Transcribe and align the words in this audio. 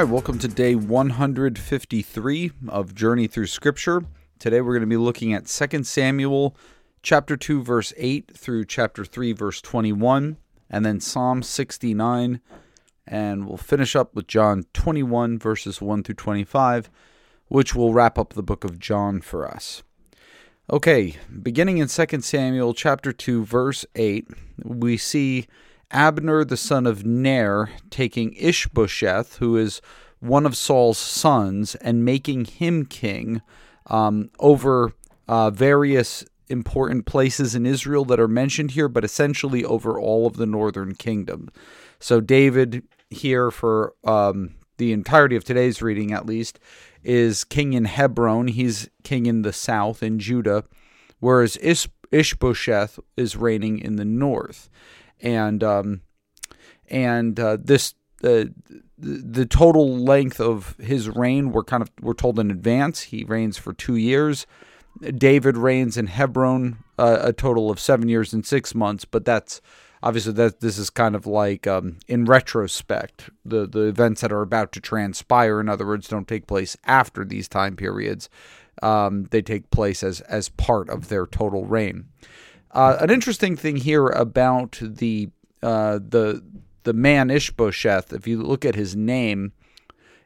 All 0.00 0.06
right, 0.06 0.12
welcome 0.12 0.38
to 0.38 0.48
day 0.48 0.74
153 0.74 2.52
of 2.68 2.94
Journey 2.94 3.26
Through 3.26 3.48
Scripture. 3.48 4.02
Today 4.38 4.62
we're 4.62 4.72
going 4.72 4.80
to 4.80 4.86
be 4.86 4.96
looking 4.96 5.34
at 5.34 5.44
2 5.44 5.84
Samuel 5.84 6.56
chapter 7.02 7.36
2 7.36 7.62
verse 7.62 7.92
8 7.98 8.30
through 8.34 8.64
chapter 8.64 9.04
3 9.04 9.32
verse 9.32 9.60
21 9.60 10.38
and 10.70 10.86
then 10.86 11.00
Psalm 11.00 11.42
69 11.42 12.40
and 13.06 13.46
we'll 13.46 13.58
finish 13.58 13.94
up 13.94 14.14
with 14.14 14.26
John 14.26 14.64
21 14.72 15.38
verses 15.38 15.82
1 15.82 16.02
through 16.02 16.14
25 16.14 16.88
which 17.48 17.74
will 17.74 17.92
wrap 17.92 18.16
up 18.16 18.32
the 18.32 18.42
book 18.42 18.64
of 18.64 18.78
John 18.78 19.20
for 19.20 19.46
us. 19.46 19.82
Okay, 20.72 21.16
beginning 21.42 21.76
in 21.76 21.88
2 21.88 22.22
Samuel 22.22 22.72
chapter 22.72 23.12
2 23.12 23.44
verse 23.44 23.84
8, 23.94 24.28
we 24.64 24.96
see 24.96 25.46
Abner 25.90 26.44
the 26.44 26.56
son 26.56 26.86
of 26.86 27.04
Ner 27.04 27.70
taking 27.90 28.32
Ishbosheth, 28.34 29.36
who 29.36 29.56
is 29.56 29.80
one 30.20 30.46
of 30.46 30.56
Saul's 30.56 30.98
sons, 30.98 31.74
and 31.76 32.04
making 32.04 32.44
him 32.44 32.86
king 32.86 33.42
um, 33.86 34.30
over 34.38 34.92
uh, 35.28 35.50
various 35.50 36.24
important 36.48 37.06
places 37.06 37.54
in 37.54 37.64
Israel 37.64 38.04
that 38.04 38.20
are 38.20 38.28
mentioned 38.28 38.72
here, 38.72 38.88
but 38.88 39.04
essentially 39.04 39.64
over 39.64 39.98
all 39.98 40.26
of 40.26 40.36
the 40.36 40.46
northern 40.46 40.94
kingdom. 40.94 41.48
So 41.98 42.20
David 42.20 42.82
here 43.08 43.50
for 43.50 43.94
um, 44.04 44.54
the 44.76 44.92
entirety 44.92 45.36
of 45.36 45.44
today's 45.44 45.82
reading, 45.82 46.12
at 46.12 46.26
least, 46.26 46.58
is 47.02 47.44
king 47.44 47.72
in 47.72 47.84
Hebron. 47.84 48.48
He's 48.48 48.88
king 49.04 49.26
in 49.26 49.42
the 49.42 49.52
south 49.52 50.02
in 50.02 50.18
Judah, 50.18 50.64
whereas 51.20 51.56
Ish- 51.62 51.88
Ishbosheth 52.10 52.98
is 53.16 53.36
reigning 53.36 53.78
in 53.78 53.96
the 53.96 54.04
north 54.04 54.68
and 55.22 55.62
um, 55.62 56.02
and 56.88 57.38
uh, 57.38 57.56
this 57.60 57.94
uh, 58.22 58.44
the 58.98 59.46
total 59.46 59.96
length 59.96 60.40
of 60.40 60.76
his 60.78 61.08
reign 61.08 61.52
we're 61.52 61.64
kind 61.64 61.82
of 61.82 61.90
we're 62.00 62.14
told 62.14 62.38
in 62.38 62.50
advance. 62.50 63.02
He 63.02 63.24
reigns 63.24 63.56
for 63.56 63.72
two 63.72 63.96
years. 63.96 64.46
David 65.00 65.56
reigns 65.56 65.96
in 65.96 66.08
Hebron 66.08 66.78
uh, 66.98 67.18
a 67.22 67.32
total 67.32 67.70
of 67.70 67.78
seven 67.80 68.08
years 68.08 68.32
and 68.32 68.44
six 68.44 68.74
months, 68.74 69.04
but 69.04 69.24
that's 69.24 69.60
obviously 70.02 70.32
that 70.32 70.60
this 70.60 70.78
is 70.78 70.90
kind 70.90 71.14
of 71.14 71.26
like 71.26 71.66
um, 71.66 71.98
in 72.08 72.24
retrospect 72.24 73.30
the 73.44 73.66
the 73.66 73.84
events 73.84 74.20
that 74.20 74.32
are 74.32 74.42
about 74.42 74.72
to 74.72 74.80
transpire 74.80 75.60
in 75.60 75.68
other 75.68 75.86
words 75.86 76.08
don't 76.08 76.28
take 76.28 76.46
place 76.46 76.76
after 76.84 77.24
these 77.24 77.48
time 77.48 77.76
periods 77.76 78.28
um, 78.82 79.24
they 79.30 79.42
take 79.42 79.70
place 79.70 80.02
as 80.02 80.20
as 80.22 80.48
part 80.48 80.88
of 80.88 81.08
their 81.08 81.26
total 81.26 81.64
reign 81.64 82.06
uh, 82.72 82.96
an 83.00 83.10
interesting 83.10 83.56
thing 83.56 83.76
here 83.76 84.06
about 84.08 84.78
the 84.80 85.30
uh, 85.62 85.98
the 85.98 86.42
the 86.84 86.92
man 86.92 87.30
Ishbosheth, 87.30 88.12
if 88.12 88.26
you 88.26 88.42
look 88.42 88.64
at 88.64 88.74
his 88.74 88.96
name, 88.96 89.52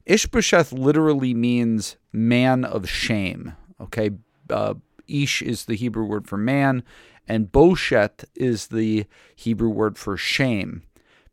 Ishbosheth 0.06 0.72
literally 0.72 1.34
means 1.34 1.97
man 2.12 2.65
of 2.65 2.89
shame. 2.89 3.55
Okay, 3.81 4.11
uh, 4.50 4.75
Ish 5.09 5.42
is 5.42 5.65
the 5.65 5.77
Hebrew 5.77 6.05
word 6.05 6.28
for 6.28 6.37
man, 6.37 6.83
and 7.27 7.50
Bosheth 7.50 8.25
is 8.34 8.69
the 8.69 9.06
Hebrew 9.34 9.70
word 9.70 9.98
for 9.98 10.17
shame. 10.17 10.83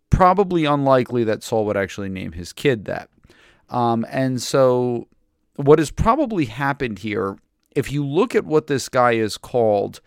Probably 0.09 0.65
unlikely 0.65 1.23
that 1.25 1.43
Saul 1.43 1.65
would 1.65 1.77
actually 1.77 2.09
name 2.09 2.33
his 2.33 2.53
kid 2.53 2.85
that. 2.85 3.09
Um, 3.69 4.05
and 4.09 4.41
so, 4.41 5.07
what 5.55 5.79
has 5.79 5.91
probably 5.91 6.45
happened 6.45 6.99
here, 6.99 7.37
if 7.75 7.91
you 7.91 8.05
look 8.05 8.35
at 8.35 8.45
what 8.45 8.67
this 8.67 8.89
guy 8.89 9.13
is 9.13 9.37
called, 9.37 10.01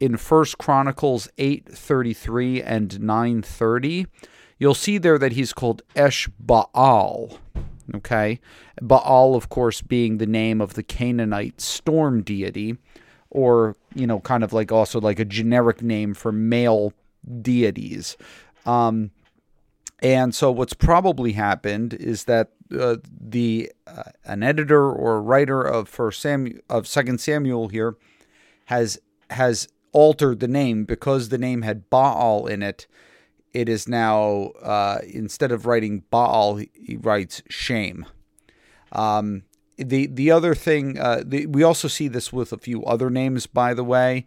in 0.00 0.16
First 0.16 0.58
Chronicles 0.58 1.28
8:33 1.38 2.62
and 2.62 3.00
9:30, 3.00 4.06
you'll 4.58 4.74
see 4.74 4.98
there 4.98 5.18
that 5.18 5.32
he's 5.32 5.52
called 5.52 5.82
Esh 5.94 6.28
Baal. 6.38 7.38
Okay? 7.94 8.40
Baal 8.82 9.34
of 9.34 9.48
course 9.48 9.80
being 9.80 10.18
the 10.18 10.26
name 10.26 10.60
of 10.60 10.74
the 10.74 10.82
Canaanite 10.82 11.60
storm 11.60 12.22
deity 12.22 12.76
or, 13.30 13.76
you 13.94 14.06
know, 14.06 14.20
kind 14.20 14.44
of 14.44 14.52
like 14.52 14.72
also 14.72 15.00
like 15.00 15.18
a 15.18 15.24
generic 15.24 15.82
name 15.82 16.14
for 16.14 16.32
male 16.32 16.92
deities. 17.42 18.16
Um, 18.64 19.10
and 20.00 20.34
so 20.34 20.50
what's 20.50 20.74
probably 20.74 21.32
happened 21.32 21.94
is 21.94 22.24
that 22.24 22.50
uh, 22.78 22.96
the 23.20 23.72
uh, 23.86 24.10
an 24.24 24.42
editor 24.42 24.90
or 24.90 25.22
writer 25.22 25.62
of 25.62 25.88
First 25.88 26.20
Samuel 26.20 26.60
of 26.68 26.86
Second 26.86 27.20
Samuel 27.20 27.68
here 27.68 27.96
has 28.66 28.98
has 29.30 29.68
altered 29.96 30.40
the 30.40 30.48
name 30.48 30.84
because 30.84 31.30
the 31.30 31.38
name 31.38 31.62
had 31.62 31.88
Baal 31.88 32.46
in 32.46 32.62
it. 32.62 32.86
It 33.54 33.66
is 33.66 33.88
now 33.88 34.50
uh, 34.62 34.98
instead 35.10 35.50
of 35.50 35.64
writing 35.64 36.04
Baal, 36.10 36.56
he 36.56 36.98
writes 37.00 37.42
shame. 37.48 38.04
Um, 38.92 39.44
the 39.78 40.06
the 40.06 40.30
other 40.30 40.54
thing 40.54 40.98
uh, 40.98 41.22
the, 41.24 41.46
we 41.46 41.62
also 41.62 41.88
see 41.88 42.08
this 42.08 42.30
with 42.30 42.52
a 42.52 42.58
few 42.58 42.84
other 42.84 43.08
names, 43.08 43.46
by 43.46 43.72
the 43.72 43.84
way. 43.84 44.26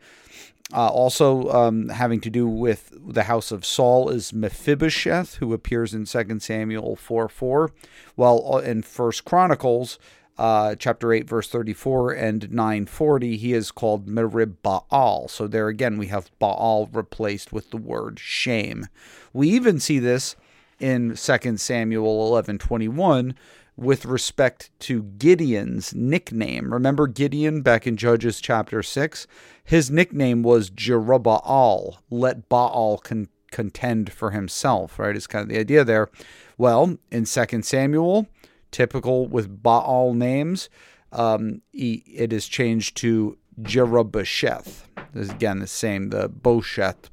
Uh, 0.74 0.88
also 0.88 1.50
um, 1.50 1.90
having 1.90 2.22
to 2.22 2.30
do 2.32 2.48
with 2.48 2.92
the 3.08 3.24
house 3.24 3.52
of 3.52 3.66
Saul 3.66 4.10
is 4.10 4.34
Mephibosheth, 4.34 5.36
who 5.36 5.54
appears 5.54 5.94
in 5.96 6.06
2 6.06 6.40
Samuel 6.40 6.96
4 6.96 7.30
4. 7.30 7.72
Well, 8.16 8.56
uh, 8.56 8.58
in 8.60 8.82
First 8.82 9.24
Chronicles, 9.26 10.00
uh, 10.40 10.74
chapter 10.76 11.12
8, 11.12 11.28
verse 11.28 11.50
34 11.50 12.14
and 12.14 12.50
940, 12.50 13.36
he 13.36 13.54
is 13.54 13.72
called 13.72 14.08
Merib 14.08 14.56
Baal. 14.64 15.28
So 15.28 15.48
there 15.48 15.68
again, 15.68 15.98
we 15.98 16.08
have 16.08 16.32
Baal 16.40 16.88
replaced 16.94 17.52
with 17.52 17.72
the 17.72 17.78
word 17.78 18.20
shame. 18.20 18.88
We 19.34 19.50
even 19.50 19.82
see 19.82 20.00
this 20.00 20.38
in 20.80 21.16
2 21.16 21.58
Samuel 21.58 22.26
11 22.28 22.58
21 22.58 23.36
with 23.76 24.06
respect 24.06 24.72
to 24.80 25.04
Gideon's 25.04 25.94
nickname. 25.94 26.74
Remember 26.74 27.08
Gideon 27.08 27.62
back 27.62 27.86
in 27.86 27.98
Judges 27.98 28.40
chapter 28.40 28.82
6? 28.82 29.28
His 29.64 29.92
nickname 29.92 30.42
was 30.42 30.70
Jerubbaal. 30.70 31.98
Let 32.10 32.48
Baal 32.48 32.98
con- 33.00 33.28
contend 33.52 34.14
for 34.14 34.32
himself, 34.32 35.00
right? 35.00 35.16
Is 35.18 35.28
kind 35.28 35.44
of 35.44 35.50
the 35.50 35.60
idea 35.60 35.84
there. 35.84 36.10
Well, 36.58 36.98
in 37.12 37.26
2 37.26 37.62
Samuel, 37.62 38.28
typical 38.72 39.28
with 39.28 39.62
Baal 39.62 40.14
names, 40.14 40.70
um, 41.12 41.62
it 41.74 42.32
is 42.34 42.48
changed 42.48 42.98
to 42.98 43.38
Jerubbesheth. 43.62 44.84
Again, 45.16 45.60
the 45.60 45.68
same, 45.68 46.10
the 46.10 46.30
Bosheth, 46.30 47.10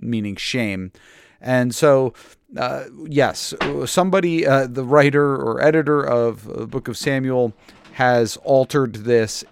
meaning 0.00 0.36
shame. 0.36 0.92
And 1.40 1.74
so, 1.74 2.14
uh, 2.56 2.84
yes, 3.06 3.54
somebody, 3.86 4.46
uh, 4.46 4.66
the 4.66 4.84
writer 4.84 5.36
or 5.36 5.60
editor 5.62 6.04
of 6.04 6.44
the 6.44 6.66
book 6.66 6.88
of 6.88 6.96
Samuel, 6.96 7.52
has 7.92 8.36
altered 8.38 8.94
this, 8.94 9.44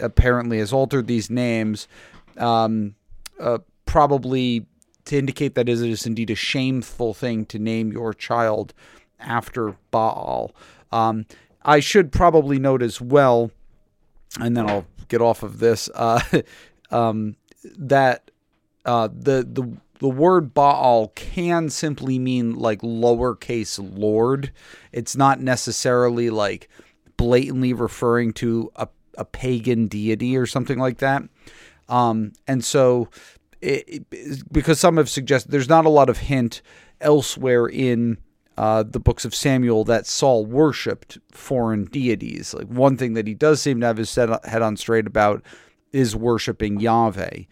apparently 0.00 0.58
has 0.58 0.72
altered 0.72 1.06
these 1.06 1.30
names, 1.30 1.88
um, 2.36 2.94
uh, 3.40 3.58
probably 3.86 4.66
to 5.06 5.16
indicate 5.16 5.54
that 5.54 5.68
it 5.68 5.80
is 5.80 6.04
indeed 6.04 6.30
a 6.30 6.34
shameful 6.34 7.14
thing 7.14 7.46
to 7.46 7.58
name 7.58 7.92
your 7.92 8.12
child 8.12 8.74
after 9.18 9.76
Baal. 9.90 10.54
Um, 10.92 11.26
I 11.62 11.80
should 11.80 12.12
probably 12.12 12.58
note 12.58 12.82
as 12.82 13.00
well, 13.00 13.50
and 14.40 14.56
then 14.56 14.68
I'll 14.68 14.86
get 15.08 15.20
off 15.20 15.42
of 15.42 15.58
this, 15.58 15.88
uh, 15.94 16.20
um, 16.90 17.36
that 17.76 18.30
uh, 18.84 19.08
the 19.08 19.46
the 19.50 19.76
the 19.98 20.08
word 20.08 20.54
Baal 20.54 21.08
can 21.08 21.70
simply 21.70 22.18
mean 22.18 22.54
like 22.54 22.82
lowercase 22.82 23.78
lord. 23.98 24.52
It's 24.92 25.16
not 25.16 25.40
necessarily 25.40 26.30
like 26.30 26.68
blatantly 27.16 27.72
referring 27.72 28.32
to 28.34 28.70
a, 28.76 28.88
a 29.16 29.24
pagan 29.24 29.86
deity 29.86 30.36
or 30.36 30.46
something 30.46 30.78
like 30.78 30.98
that. 30.98 31.22
Um, 31.88 32.32
and 32.46 32.64
so, 32.64 33.08
it, 33.60 34.04
it, 34.10 34.52
because 34.52 34.78
some 34.78 34.96
have 34.96 35.08
suggested 35.08 35.50
there's 35.50 35.68
not 35.68 35.86
a 35.86 35.90
lot 35.90 36.10
of 36.10 36.18
hint 36.18 36.62
elsewhere 37.00 37.66
in 37.66 38.18
uh, 38.56 38.82
the 38.82 39.00
books 39.00 39.24
of 39.24 39.34
Samuel 39.34 39.84
that 39.84 40.06
Saul 40.06 40.46
worshipped 40.46 41.18
foreign 41.30 41.84
deities. 41.84 42.54
Like 42.54 42.68
one 42.68 42.96
thing 42.96 43.14
that 43.14 43.26
he 43.26 43.34
does 43.34 43.60
seem 43.60 43.80
to 43.80 43.86
have 43.86 43.98
his 43.98 44.14
head 44.14 44.62
on 44.62 44.76
straight 44.76 45.06
about 45.06 45.42
is 45.92 46.16
worshiping 46.16 46.80
Yahweh. 46.80 47.42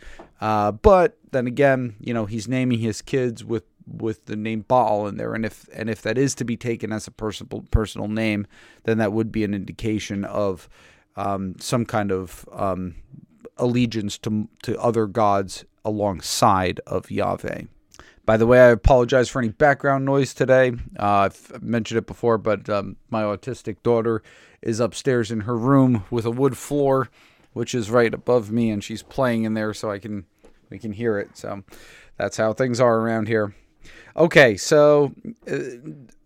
Uh, 0.40 0.72
but 0.72 1.18
then 1.30 1.46
again, 1.46 1.96
you 2.00 2.14
know, 2.14 2.26
he's 2.26 2.48
naming 2.48 2.80
his 2.80 3.02
kids 3.02 3.44
with 3.44 3.64
with 3.86 4.24
the 4.24 4.36
name 4.36 4.64
Baal 4.66 5.06
in 5.06 5.18
there, 5.18 5.34
and 5.34 5.44
if 5.44 5.68
and 5.74 5.90
if 5.90 6.00
that 6.02 6.16
is 6.16 6.34
to 6.36 6.44
be 6.44 6.56
taken 6.56 6.90
as 6.92 7.06
a 7.06 7.10
personal 7.10 7.64
personal 7.70 8.08
name, 8.08 8.46
then 8.84 8.98
that 8.98 9.12
would 9.12 9.30
be 9.30 9.44
an 9.44 9.52
indication 9.52 10.24
of 10.24 10.68
um, 11.16 11.56
some 11.58 11.84
kind 11.84 12.10
of 12.10 12.48
um, 12.52 12.94
allegiance 13.58 14.16
to 14.18 14.48
to 14.62 14.80
other 14.80 15.06
gods 15.06 15.64
alongside 15.84 16.80
of 16.86 17.10
Yahweh. 17.10 17.62
By 18.26 18.38
the 18.38 18.46
way, 18.46 18.60
I 18.60 18.68
apologize 18.68 19.28
for 19.28 19.38
any 19.38 19.50
background 19.50 20.06
noise 20.06 20.32
today. 20.32 20.72
Uh, 20.98 21.28
I've 21.28 21.62
mentioned 21.62 21.98
it 21.98 22.06
before, 22.06 22.38
but 22.38 22.68
um, 22.70 22.96
my 23.10 23.22
autistic 23.22 23.82
daughter 23.82 24.22
is 24.62 24.80
upstairs 24.80 25.30
in 25.30 25.40
her 25.40 25.56
room 25.56 26.04
with 26.10 26.24
a 26.24 26.30
wood 26.30 26.56
floor, 26.56 27.10
which 27.52 27.74
is 27.74 27.90
right 27.90 28.12
above 28.14 28.50
me, 28.50 28.70
and 28.70 28.82
she's 28.82 29.02
playing 29.02 29.44
in 29.44 29.52
there, 29.52 29.74
so 29.74 29.90
I 29.90 29.98
can 29.98 30.24
we 30.70 30.78
can 30.78 30.92
hear 30.92 31.18
it. 31.18 31.36
So 31.36 31.64
that's 32.16 32.38
how 32.38 32.54
things 32.54 32.80
are 32.80 33.00
around 33.00 33.28
here. 33.28 33.54
Okay, 34.16 34.56
so 34.56 35.12
uh, 35.50 35.58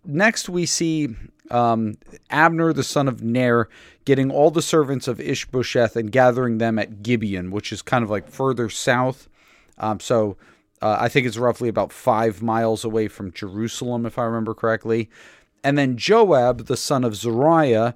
next 0.05 0.49
we 0.49 0.67
see 0.67 1.17
um, 1.51 1.99
Abner, 2.31 2.73
the 2.73 2.85
son 2.85 3.09
of 3.09 3.23
Ner, 3.23 3.69
getting 4.05 4.31
all 4.31 4.53
the 4.53 4.63
servants 4.63 5.09
of 5.09 5.21
Ishbosheth 5.21 5.97
and 5.97 6.13
gathering 6.13 6.59
them 6.59 6.79
at 6.79 7.03
Gibeon, 7.03 7.51
which 7.51 7.73
is 7.73 7.83
kind 7.83 8.05
of 8.05 8.11
like 8.11 8.29
further 8.29 8.71
south. 8.71 9.29
Um, 9.79 9.99
so 9.99 10.37
uh, 10.81 10.99
I 11.01 11.09
think 11.09 11.27
it's 11.27 11.37
roughly 11.37 11.69
about 11.69 11.93
five 11.93 12.43
miles 12.43 12.85
away 12.85 13.09
from 13.09 13.33
Jerusalem, 13.33 14.07
if 14.07 14.19
I 14.19 14.25
remember 14.25 14.55
correctly. 14.55 15.09
And 15.65 15.77
then 15.77 15.97
Joab, 15.97 16.67
the 16.67 16.77
son 16.77 17.05
of 17.05 17.17
Zeruiah, 17.17 17.95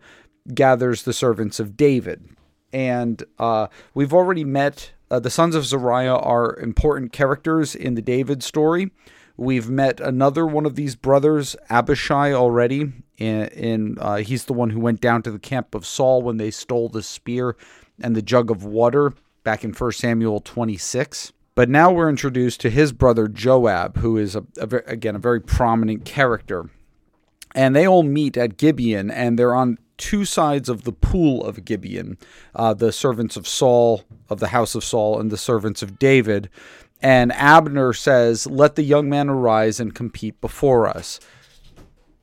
gathers 0.52 1.02
the 1.02 1.12
servants 1.12 1.60
of 1.60 1.76
David. 1.76 2.28
And 2.72 3.22
uh, 3.38 3.68
we've 3.94 4.12
already 4.12 4.44
met 4.44 4.92
uh, 5.12 5.20
the 5.20 5.30
sons 5.30 5.54
of 5.54 5.66
Zeruiah 5.66 6.16
are 6.16 6.58
important 6.58 7.12
characters 7.12 7.74
in 7.74 7.94
the 7.94 8.00
David 8.02 8.42
story. 8.42 8.90
We've 9.36 9.68
met 9.68 10.00
another 10.00 10.46
one 10.46 10.64
of 10.64 10.74
these 10.74 10.96
brothers, 10.96 11.54
Abishai, 11.68 12.32
already. 12.32 12.92
In 13.18 13.98
uh, 14.00 14.16
he's 14.16 14.46
the 14.46 14.54
one 14.54 14.70
who 14.70 14.80
went 14.80 15.02
down 15.02 15.22
to 15.22 15.30
the 15.30 15.38
camp 15.38 15.74
of 15.74 15.86
Saul 15.86 16.22
when 16.22 16.38
they 16.38 16.50
stole 16.50 16.88
the 16.88 17.02
spear 17.02 17.56
and 18.00 18.16
the 18.16 18.22
jug 18.22 18.50
of 18.50 18.64
water 18.64 19.12
back 19.44 19.64
in 19.64 19.72
1 19.72 19.92
Samuel 19.92 20.40
26. 20.40 21.32
But 21.54 21.68
now 21.68 21.92
we're 21.92 22.08
introduced 22.08 22.60
to 22.62 22.70
his 22.70 22.92
brother 22.92 23.28
Joab, 23.28 23.98
who 23.98 24.16
is 24.16 24.34
a, 24.34 24.44
a 24.58 24.82
again 24.86 25.16
a 25.16 25.18
very 25.18 25.40
prominent 25.40 26.04
character. 26.04 26.70
And 27.54 27.76
they 27.76 27.86
all 27.86 28.02
meet 28.02 28.38
at 28.38 28.56
Gibeon, 28.56 29.10
and 29.10 29.38
they're 29.38 29.54
on 29.54 29.78
two 29.98 30.24
sides 30.24 30.68
of 30.68 30.84
the 30.84 30.92
pool 30.92 31.44
of 31.44 31.64
Gibeon 31.64 32.16
uh, 32.54 32.74
the 32.74 32.90
servants 32.90 33.36
of 33.36 33.46
Saul, 33.46 34.02
of 34.28 34.40
the 34.40 34.48
house 34.48 34.74
of 34.74 34.82
Saul, 34.82 35.20
and 35.20 35.30
the 35.30 35.36
servants 35.36 35.82
of 35.82 35.98
David. 35.98 36.48
And 37.00 37.32
Abner 37.32 37.92
says, 37.92 38.46
Let 38.46 38.76
the 38.76 38.82
young 38.82 39.08
man 39.08 39.28
arise 39.28 39.80
and 39.80 39.94
compete 39.94 40.40
before 40.40 40.88
us. 40.88 41.20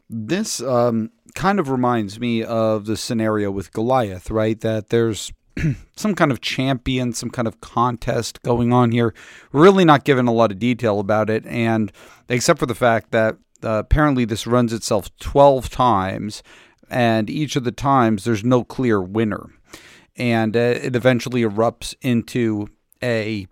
This 0.09 0.61
um, 0.61 1.11
kind 1.35 1.59
of 1.59 1.69
reminds 1.69 2.19
me 2.19 2.43
of 2.43 2.85
the 2.85 2.97
scenario 2.97 3.51
with 3.51 3.71
Goliath, 3.71 4.31
right? 4.31 4.59
That 4.59 4.89
there's 4.89 5.31
some 5.95 6.15
kind 6.15 6.31
of 6.31 6.41
champion, 6.41 7.13
some 7.13 7.29
kind 7.29 7.47
of 7.47 7.61
contest 7.61 8.41
going 8.41 8.73
on 8.73 8.91
here. 8.91 9.13
Really 9.51 9.85
not 9.85 10.03
given 10.03 10.27
a 10.27 10.33
lot 10.33 10.51
of 10.51 10.59
detail 10.59 10.99
about 10.99 11.29
it, 11.29 11.45
and 11.45 11.91
except 12.27 12.59
for 12.59 12.65
the 12.65 12.75
fact 12.75 13.11
that 13.11 13.37
uh, 13.63 13.79
apparently 13.79 14.25
this 14.25 14.47
runs 14.47 14.73
itself 14.73 15.15
12 15.19 15.69
times, 15.69 16.43
and 16.89 17.29
each 17.29 17.55
of 17.55 17.63
the 17.63 17.71
times 17.71 18.23
there's 18.23 18.43
no 18.43 18.63
clear 18.63 19.01
winner. 19.01 19.47
And 20.15 20.55
uh, 20.55 20.59
it 20.59 20.95
eventually 20.95 21.43
erupts 21.43 21.95
into 22.01 22.67
a 23.01 23.47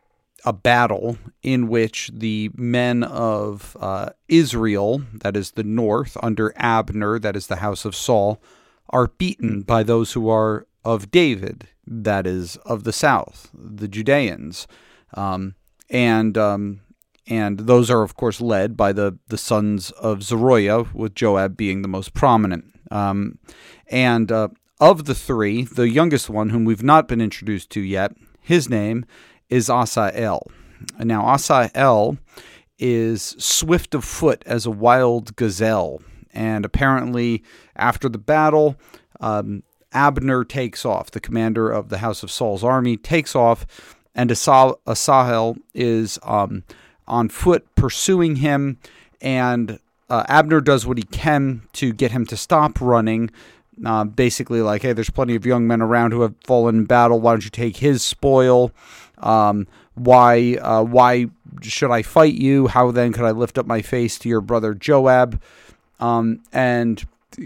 a 0.45 0.53
battle 0.53 1.17
in 1.41 1.67
which 1.67 2.09
the 2.13 2.49
men 2.55 3.03
of 3.03 3.75
uh, 3.81 4.09
Israel, 4.29 5.01
that 5.13 5.35
is 5.35 5.51
the 5.51 5.63
north, 5.63 6.15
under 6.21 6.53
Abner, 6.55 7.19
that 7.19 7.35
is 7.35 7.47
the 7.47 7.57
house 7.57 7.85
of 7.85 7.95
Saul, 7.95 8.41
are 8.89 9.07
beaten 9.07 9.61
by 9.63 9.83
those 9.83 10.13
who 10.13 10.29
are 10.29 10.65
of 10.87 11.11
David, 11.11 11.67
that 11.85 12.25
is 12.25 12.55
of 12.65 12.85
the 12.85 12.93
south, 12.93 13.49
the 13.53 13.89
Judeans, 13.89 14.67
um, 15.15 15.55
and 15.89 16.37
um, 16.37 16.79
and 17.27 17.59
those 17.59 17.91
are 17.91 18.03
of 18.03 18.15
course 18.15 18.39
led 18.39 18.77
by 18.77 18.93
the 18.93 19.19
the 19.27 19.37
sons 19.37 19.91
of 19.91 20.23
Zeruiah, 20.23 20.83
with 20.93 21.13
Joab 21.13 21.57
being 21.57 21.81
the 21.81 21.89
most 21.89 22.13
prominent. 22.13 22.65
Um, 22.89 23.37
and 23.87 24.31
uh, 24.31 24.47
of 24.79 25.05
the 25.05 25.15
three, 25.15 25.63
the 25.63 25.89
youngest 25.89 26.29
one, 26.29 26.49
whom 26.49 26.63
we've 26.63 26.83
not 26.83 27.09
been 27.09 27.19
introduced 27.19 27.69
to 27.71 27.81
yet, 27.81 28.13
his 28.39 28.69
name 28.69 29.05
is 29.49 29.69
Asahel. 29.69 30.49
Now, 30.99 31.33
Asahel 31.33 32.17
is 32.79 33.35
swift 33.37 33.93
of 33.93 34.05
foot 34.05 34.41
as 34.45 34.65
a 34.65 34.71
wild 34.71 35.35
gazelle. 35.35 36.01
And 36.33 36.63
apparently, 36.63 37.43
after 37.75 38.07
the 38.07 38.19
battle, 38.19 38.77
um, 39.19 39.63
Abner 39.93 40.43
takes 40.43 40.85
off. 40.85 41.11
The 41.11 41.19
commander 41.19 41.69
of 41.69 41.89
the 41.89 41.99
House 41.99 42.23
of 42.23 42.31
Saul's 42.31 42.63
army 42.63 42.97
takes 42.97 43.35
off, 43.35 43.95
and 44.13 44.31
Asahel 44.31 45.57
is 45.73 46.19
um, 46.23 46.63
on 47.07 47.29
foot 47.29 47.73
pursuing 47.75 48.37
him. 48.37 48.79
And 49.21 49.79
uh, 50.09 50.23
Abner 50.27 50.61
does 50.61 50.85
what 50.85 50.97
he 50.97 51.03
can 51.03 51.63
to 51.73 51.93
get 51.93 52.11
him 52.11 52.25
to 52.27 52.37
stop 52.37 52.79
running. 52.81 53.29
Uh, 53.85 54.03
basically, 54.03 54.61
like, 54.61 54.81
hey, 54.81 54.93
there's 54.93 55.09
plenty 55.09 55.35
of 55.35 55.45
young 55.45 55.67
men 55.67 55.81
around 55.81 56.11
who 56.11 56.21
have 56.21 56.33
fallen 56.43 56.77
in 56.77 56.85
battle. 56.85 57.19
Why 57.19 57.33
don't 57.33 57.43
you 57.43 57.51
take 57.51 57.77
his 57.77 58.01
spoil? 58.01 58.71
Um, 59.19 59.67
why 59.93 60.57
uh, 60.61 60.83
why 60.83 61.27
should 61.61 61.91
I 61.91 62.01
fight 62.01 62.35
you? 62.35 62.67
How 62.67 62.91
then 62.91 63.13
could 63.13 63.25
I 63.25 63.31
lift 63.31 63.57
up 63.57 63.65
my 63.65 63.81
face 63.81 64.17
to 64.19 64.29
your 64.29 64.41
brother 64.41 64.73
Joab? 64.73 65.41
Um, 65.99 66.41
and 66.51 67.03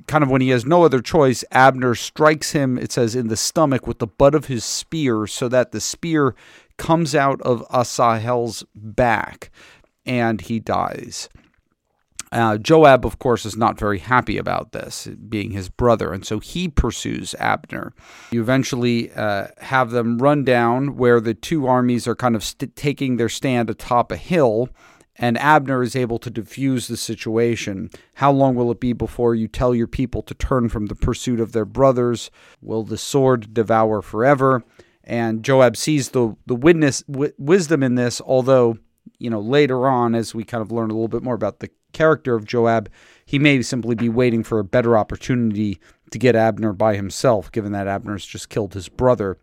kind 0.08 0.24
of 0.24 0.30
when 0.30 0.42
he 0.42 0.50
has 0.50 0.66
no 0.66 0.84
other 0.84 1.02
choice, 1.02 1.44
Abner 1.52 1.96
strikes 1.96 2.52
him, 2.52 2.78
it 2.78 2.92
says, 2.92 3.16
in 3.16 3.28
the 3.28 3.38
stomach 3.38 3.88
with 3.88 4.00
the 4.00 4.08
butt 4.08 4.36
of 4.36 4.46
his 4.46 4.64
spear, 4.64 5.28
so 5.28 5.48
that 5.48 5.72
the 5.72 5.82
spear 5.82 6.36
comes 6.78 7.14
out 7.14 7.42
of 7.42 7.68
Asahel's 7.70 8.64
back 8.74 9.52
and 10.06 10.42
he 10.42 10.60
dies. 10.60 11.30
Uh, 12.32 12.58
Joab, 12.58 13.06
of 13.06 13.20
course, 13.20 13.46
is 13.46 13.58
not 13.58 13.78
very 13.78 14.00
happy 14.00 14.38
about 14.38 14.72
this, 14.72 15.06
being 15.28 15.52
his 15.52 15.68
brother, 15.68 16.14
and 16.14 16.26
so 16.26 16.40
he 16.40 16.70
pursues 16.70 17.36
Abner. 17.36 17.94
You 18.32 18.40
eventually 18.42 19.12
uh, 19.12 19.48
have 19.60 19.92
them 19.92 20.18
run 20.18 20.46
down 20.46 20.96
where 20.96 21.20
the 21.20 21.34
two 21.34 21.68
armies 21.68 22.08
are 22.08 22.16
kind 22.16 22.38
of 22.38 22.44
st- 22.44 22.74
taking 22.78 23.18
their 23.18 23.28
stand 23.28 23.70
atop 23.70 24.14
a 24.14 24.18
hill, 24.18 24.70
and 25.22 25.38
Abner 25.38 25.84
is 25.84 25.96
able 25.96 26.18
to 26.18 26.32
defuse 26.32 26.88
the 26.88 26.98
situation. 26.98 27.92
How 28.16 28.32
long 28.32 28.56
will 28.56 28.72
it 28.72 28.80
be 28.80 28.92
before 28.92 29.36
you 29.36 29.48
tell 29.48 29.76
your 29.76 29.88
people 29.88 30.24
to 30.24 30.34
turn 30.34 30.68
from 30.68 30.88
the 30.88 30.96
pursuit 30.96 31.40
of 31.40 31.52
their 31.52 31.64
brothers? 31.64 32.32
Will 32.60 32.84
the 32.84 32.98
sword 32.98 33.54
devour 33.54 34.02
forever? 34.02 34.64
And 35.04 35.44
Joab 35.44 35.78
sees 35.78 36.10
the 36.10 36.36
the 36.48 36.56
witness, 36.56 37.04
w- 37.04 37.34
wisdom 37.38 37.84
in 37.84 37.96
this, 37.96 38.20
although 38.20 38.80
you 39.20 39.30
know 39.30 39.40
later 39.40 39.88
on, 39.88 40.16
as 40.16 40.34
we 40.34 40.44
kind 40.44 40.62
of 40.64 40.72
learn 40.72 40.90
a 40.90 40.94
little 40.94 41.08
bit 41.08 41.24
more 41.24 41.36
about 41.36 41.60
the 41.60 41.70
character 41.94 42.34
of 42.34 42.46
Joab, 42.46 42.90
he 43.26 43.38
may 43.38 43.62
simply 43.62 43.96
be 43.96 44.10
waiting 44.10 44.44
for 44.44 44.58
a 44.58 44.64
better 44.64 44.98
opportunity 44.98 45.80
to 46.10 46.18
get 46.18 46.36
Abner 46.36 46.74
by 46.74 46.96
himself, 46.96 47.52
given 47.52 47.72
that 47.74 47.88
Abner's 47.88 48.26
just 48.26 48.50
killed 48.50 48.74
his 48.74 48.90
brother. 48.90 49.38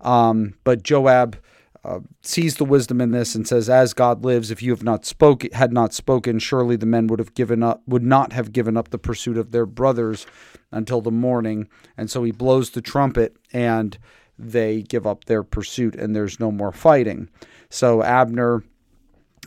Um, 0.00 0.54
but 0.62 0.84
Joab 0.84 1.36
uh, 1.84 2.00
sees 2.22 2.56
the 2.56 2.64
wisdom 2.64 3.00
in 3.00 3.10
this 3.10 3.34
and 3.34 3.46
says, 3.46 3.68
"As 3.68 3.94
God 3.94 4.24
lives, 4.24 4.50
if 4.50 4.62
you 4.62 4.70
have 4.70 4.82
not 4.82 5.04
spoken, 5.04 5.50
had 5.52 5.72
not 5.72 5.94
spoken, 5.94 6.38
surely 6.38 6.76
the 6.76 6.86
men 6.86 7.06
would 7.06 7.18
have 7.18 7.34
given 7.34 7.62
up, 7.62 7.82
would 7.86 8.02
not 8.02 8.32
have 8.32 8.52
given 8.52 8.76
up 8.76 8.88
the 8.88 8.98
pursuit 8.98 9.36
of 9.36 9.52
their 9.52 9.66
brothers 9.66 10.26
until 10.70 11.00
the 11.00 11.10
morning." 11.10 11.68
And 11.96 12.10
so 12.10 12.24
he 12.24 12.32
blows 12.32 12.70
the 12.70 12.82
trumpet, 12.82 13.36
and 13.52 13.96
they 14.38 14.82
give 14.82 15.06
up 15.06 15.24
their 15.24 15.42
pursuit, 15.42 15.94
and 15.94 16.14
there's 16.14 16.38
no 16.38 16.50
more 16.50 16.72
fighting. 16.72 17.28
So 17.70 18.02
Abner 18.02 18.62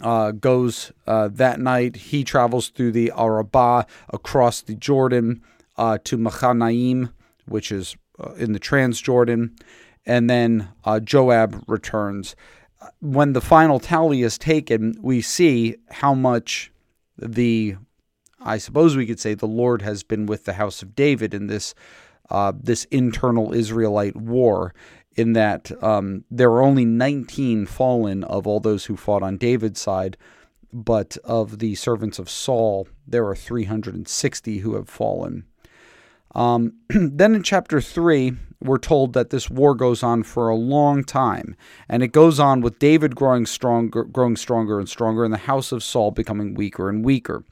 uh, 0.02 0.32
goes 0.32 0.92
uh, 1.08 1.30
that 1.30 1.60
night. 1.60 1.96
He 1.96 2.24
travels 2.24 2.70
through 2.70 2.92
the 2.92 3.12
Arabah 3.16 3.86
across 4.10 4.62
the 4.62 4.76
Jordan 4.76 5.42
uh, 5.78 5.98
to 6.04 6.18
Machanaim, 6.18 7.14
which 7.46 7.72
is 7.72 7.96
uh, 8.20 8.34
in 8.34 8.54
the 8.54 8.60
Transjordan, 8.60 9.58
and 10.06 10.30
then 10.30 10.70
uh, 10.84 11.00
Joab 11.00 11.64
returns. 11.68 12.36
When 13.00 13.34
the 13.34 13.42
final 13.42 13.80
tally 13.80 14.24
is 14.24 14.38
taken, 14.38 14.96
we 15.02 15.22
see 15.22 15.76
how 15.90 16.14
much 16.14 16.72
the, 17.18 17.76
I 18.40 18.58
suppose 18.58 18.96
we 18.96 19.06
could 19.06 19.20
say, 19.20 19.34
the 19.34 19.46
Lord 19.46 19.82
has 19.84 20.04
been 20.04 20.26
with 20.26 20.46
the 20.46 20.54
house 20.54 20.82
of 20.82 20.96
David 20.96 21.34
in 21.34 21.48
this 21.48 21.76
uh, 22.32 22.54
this 22.58 22.86
internal 22.86 23.54
Israelite 23.54 24.16
war 24.16 24.74
in 25.16 25.34
that 25.34 25.72
um, 25.84 26.24
there 26.32 26.50
were 26.50 26.62
only 26.62 26.86
19 26.86 27.66
fallen 27.66 28.24
of 28.24 28.48
all 28.48 28.62
those 28.62 28.86
who 28.86 28.96
fought 28.96 29.22
on 29.22 29.38
David's 29.38 29.82
side, 29.82 30.16
but 30.72 31.18
of 31.26 31.60
the 31.60 31.76
servants 31.76 32.18
of 32.18 32.30
Saul, 32.30 32.88
there 33.06 33.28
are 33.28 33.36
360 33.36 34.60
who 34.60 34.76
have 34.76 34.88
fallen. 34.88 35.46
Um, 36.34 36.74
then 36.90 37.36
in 37.36 37.44
chapter 37.44 37.82
3, 37.82 38.34
we're 38.62 38.78
told 38.78 39.14
that 39.14 39.30
this 39.30 39.50
war 39.50 39.76
goes 39.76 40.04
on 40.04 40.24
for 40.24 40.50
a 40.50 40.56
long 40.56 41.04
time, 41.04 41.56
and 41.90 42.04
it 42.04 42.12
goes 42.12 42.40
on 42.40 42.62
with 42.62 42.80
David 42.80 43.16
growing 43.16 43.46
stronger, 43.46 44.04
growing 44.04 44.36
stronger 44.36 44.80
and 44.80 44.88
stronger, 44.88 45.24
and 45.24 45.34
the 45.34 45.38
house 45.38 45.72
of 45.72 45.84
Saul 45.84 46.12
becoming 46.12 46.54
weaker 46.54 46.90
and 46.90 47.04
weaker. 47.04 47.44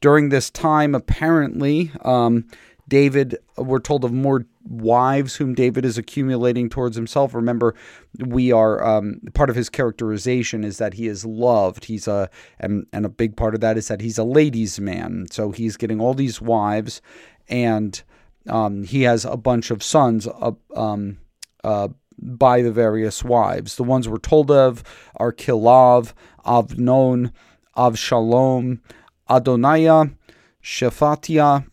During 0.00 0.28
this 0.28 0.50
time, 0.50 0.94
apparently, 0.94 1.90
um, 2.02 2.46
David, 2.88 3.38
we're 3.56 3.78
told 3.78 4.04
of 4.04 4.12
more 4.12 4.44
wives 4.68 5.36
whom 5.36 5.54
David 5.54 5.84
is 5.84 5.96
accumulating 5.96 6.68
towards 6.68 6.96
himself. 6.96 7.34
Remember, 7.34 7.74
we 8.18 8.52
are 8.52 8.84
um, 8.84 9.20
part 9.32 9.50
of 9.50 9.56
his 9.56 9.70
characterization 9.70 10.64
is 10.64 10.78
that 10.78 10.94
he 10.94 11.06
is 11.06 11.24
loved. 11.24 11.86
He's 11.86 12.06
a 12.06 12.28
and 12.60 12.86
and 12.92 13.06
a 13.06 13.10
big 13.10 13.36
part 13.36 13.54
of 13.54 13.60
that 13.60 13.78
is 13.78 13.88
that 13.88 14.00
he's 14.00 14.18
a 14.18 14.24
ladies' 14.24 14.80
man. 14.80 15.26
So 15.30 15.50
he's 15.50 15.76
getting 15.76 16.00
all 16.00 16.14
these 16.14 16.40
wives, 16.40 17.00
and 17.48 18.02
um, 18.48 18.84
he 18.84 19.02
has 19.02 19.24
a 19.24 19.36
bunch 19.36 19.70
of 19.70 19.82
sons. 19.82 20.26
Uh, 20.26 20.52
um, 20.74 21.18
uh, 21.62 21.88
by 22.18 22.62
the 22.62 22.70
various 22.70 23.24
wives. 23.24 23.76
The 23.76 23.84
ones 23.84 24.08
we're 24.08 24.18
told 24.18 24.50
of 24.50 24.82
are 25.16 25.32
Kilav, 25.32 26.12
Avnon, 26.44 27.32
Avshalom, 27.76 28.80
Adoniah, 29.28 30.14
Shephatiah, 30.62 31.66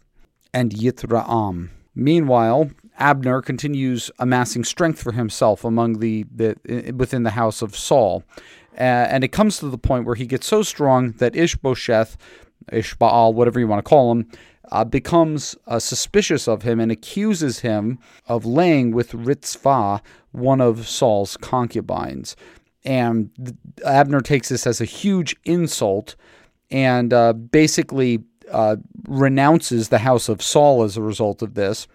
and 0.54 0.72
Yithraam. 0.72 1.70
Meanwhile, 1.96 2.72
Abner 2.98 3.42
continues 3.42 4.12
amassing 4.20 4.64
strength 4.64 5.02
for 5.02 5.12
himself 5.12 5.64
among 5.64 6.00
the, 6.00 6.26
the 6.34 6.94
within 6.96 7.24
the 7.24 7.32
house 7.32 7.62
of 7.62 7.76
Saul. 7.76 8.24
Uh, 8.74 9.08
and 9.10 9.24
it 9.24 9.30
comes 9.30 9.60
to 9.60 9.70
the 9.70 9.78
point 9.78 10.06
where 10.06 10.16
he 10.16 10.26
gets 10.26 10.48
so 10.48 10.64
strong 10.64 11.12
that 11.14 11.36
Ishbosheth, 11.36 12.16
Ishbaal, 12.72 13.34
whatever 13.34 13.60
you 13.60 13.68
want 13.68 13.80
to 13.80 13.90
call 13.90 14.12
him, 14.12 14.30
uh, 14.72 14.84
becomes 14.84 15.56
uh, 15.68 15.80
suspicious 15.80 16.48
of 16.48 16.62
him 16.62 16.80
and 16.80 16.92
accuses 16.92 17.60
him 17.60 18.00
of 18.28 18.46
laying 18.46 18.92
with 18.92 19.12
Ritzvah, 19.12 20.02
one 20.32 20.62
of 20.62 20.88
Saul's 20.88 21.38
concubines. 21.38 22.36
And 22.84 23.30
Abner 23.86 24.22
takes 24.22 24.50
this 24.50 24.66
as 24.66 24.82
a 24.82 24.86
huge 24.86 25.36
insult 25.46 26.16
and 26.72 27.14
uh, 27.14 27.34
basically 27.34 28.24
uh, 28.52 28.78
renounces 29.08 29.90
the 29.90 30.00
house 30.00 30.30
of 30.30 30.42
Saul 30.42 30.84
as 30.84 30.98
a 30.98 31.02
result 31.02 31.42
of 31.42 31.54
this, 31.54 31.88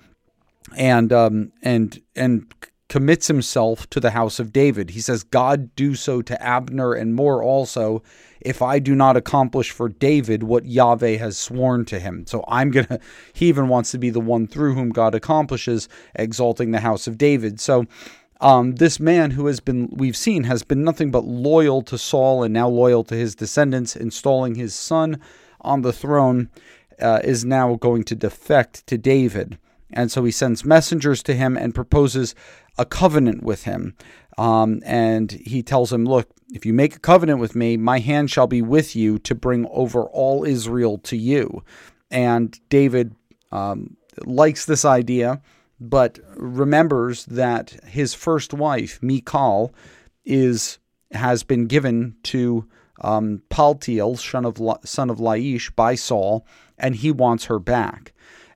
and 0.76 1.12
um, 1.12 1.52
and 1.62 2.00
and 2.14 2.52
commits 2.88 3.26
himself 3.26 3.88
to 3.90 3.98
the 3.98 4.12
house 4.12 4.38
of 4.38 4.52
David. 4.52 4.90
He 4.90 5.00
says, 5.00 5.24
God 5.24 5.74
do 5.74 5.94
so 5.94 6.22
to 6.22 6.40
Abner 6.42 6.92
and 6.92 7.14
more 7.14 7.42
also, 7.42 8.02
if 8.40 8.62
I 8.62 8.78
do 8.78 8.94
not 8.94 9.16
accomplish 9.16 9.72
for 9.72 9.88
David 9.88 10.44
what 10.44 10.66
Yahweh 10.66 11.16
has 11.16 11.36
sworn 11.36 11.84
to 11.86 11.98
him. 11.98 12.26
So 12.26 12.44
I'm 12.46 12.70
going 12.70 12.86
to, 12.86 13.00
he 13.32 13.48
even 13.48 13.68
wants 13.68 13.90
to 13.90 13.98
be 13.98 14.10
the 14.10 14.20
one 14.20 14.46
through 14.46 14.74
whom 14.74 14.90
God 14.90 15.14
accomplishes, 15.14 15.88
exalting 16.14 16.70
the 16.70 16.80
house 16.80 17.08
of 17.08 17.18
David. 17.18 17.60
So 17.60 17.86
um, 18.40 18.76
this 18.76 19.00
man 19.00 19.32
who 19.32 19.46
has 19.46 19.58
been, 19.58 19.88
we've 19.90 20.16
seen, 20.16 20.44
has 20.44 20.62
been 20.62 20.84
nothing 20.84 21.10
but 21.10 21.24
loyal 21.24 21.82
to 21.82 21.98
Saul 21.98 22.44
and 22.44 22.54
now 22.54 22.68
loyal 22.68 23.02
to 23.04 23.16
his 23.16 23.34
descendants, 23.34 23.96
installing 23.96 24.54
his 24.54 24.74
son 24.74 25.20
on 25.60 25.82
the 25.82 25.92
throne, 25.92 26.50
uh, 27.00 27.20
is 27.24 27.44
now 27.44 27.74
going 27.74 28.04
to 28.04 28.14
defect 28.14 28.86
to 28.86 28.96
David. 28.96 29.58
And 29.92 30.10
so 30.10 30.24
he 30.24 30.30
sends 30.30 30.64
messengers 30.64 31.22
to 31.24 31.34
him 31.34 31.56
and 31.56 31.74
proposes 31.74 32.34
a 32.78 32.84
covenant 32.84 33.42
with 33.42 33.64
him. 33.64 33.94
Um, 34.38 34.82
and 34.84 35.32
he 35.32 35.62
tells 35.62 35.92
him, 35.92 36.04
Look, 36.04 36.28
if 36.52 36.66
you 36.66 36.72
make 36.72 36.96
a 36.96 37.00
covenant 37.00 37.40
with 37.40 37.54
me, 37.54 37.76
my 37.76 37.98
hand 37.98 38.30
shall 38.30 38.46
be 38.46 38.62
with 38.62 38.94
you 38.94 39.18
to 39.20 39.34
bring 39.34 39.66
over 39.70 40.04
all 40.04 40.44
Israel 40.44 40.98
to 40.98 41.16
you. 41.16 41.64
And 42.10 42.58
David 42.68 43.14
um, 43.50 43.96
likes 44.24 44.64
this 44.64 44.84
idea, 44.84 45.40
but 45.80 46.18
remembers 46.36 47.24
that 47.26 47.70
his 47.84 48.14
first 48.14 48.54
wife, 48.54 49.02
Michal, 49.02 49.74
is 50.24 50.78
has 51.12 51.42
been 51.42 51.66
given 51.66 52.16
to 52.24 52.66
um, 53.00 53.42
Paltiel, 53.50 54.18
son 54.18 54.44
of 54.44 54.60
son 54.84 55.10
of 55.10 55.18
Laish, 55.18 55.74
by 55.74 55.94
Saul, 55.94 56.46
and 56.78 56.96
he 56.96 57.10
wants 57.10 57.46
her 57.46 57.58
back. 57.58 58.12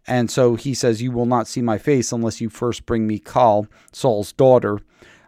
And 0.06 0.30
so 0.30 0.54
he 0.54 0.74
says, 0.74 1.02
You 1.02 1.12
will 1.12 1.26
not 1.26 1.46
see 1.46 1.62
my 1.62 1.78
face 1.78 2.12
unless 2.12 2.40
you 2.40 2.48
first 2.48 2.86
bring 2.86 3.06
me 3.06 3.14
Michal, 3.24 3.66
Saul's 3.92 4.32
daughter, 4.32 4.78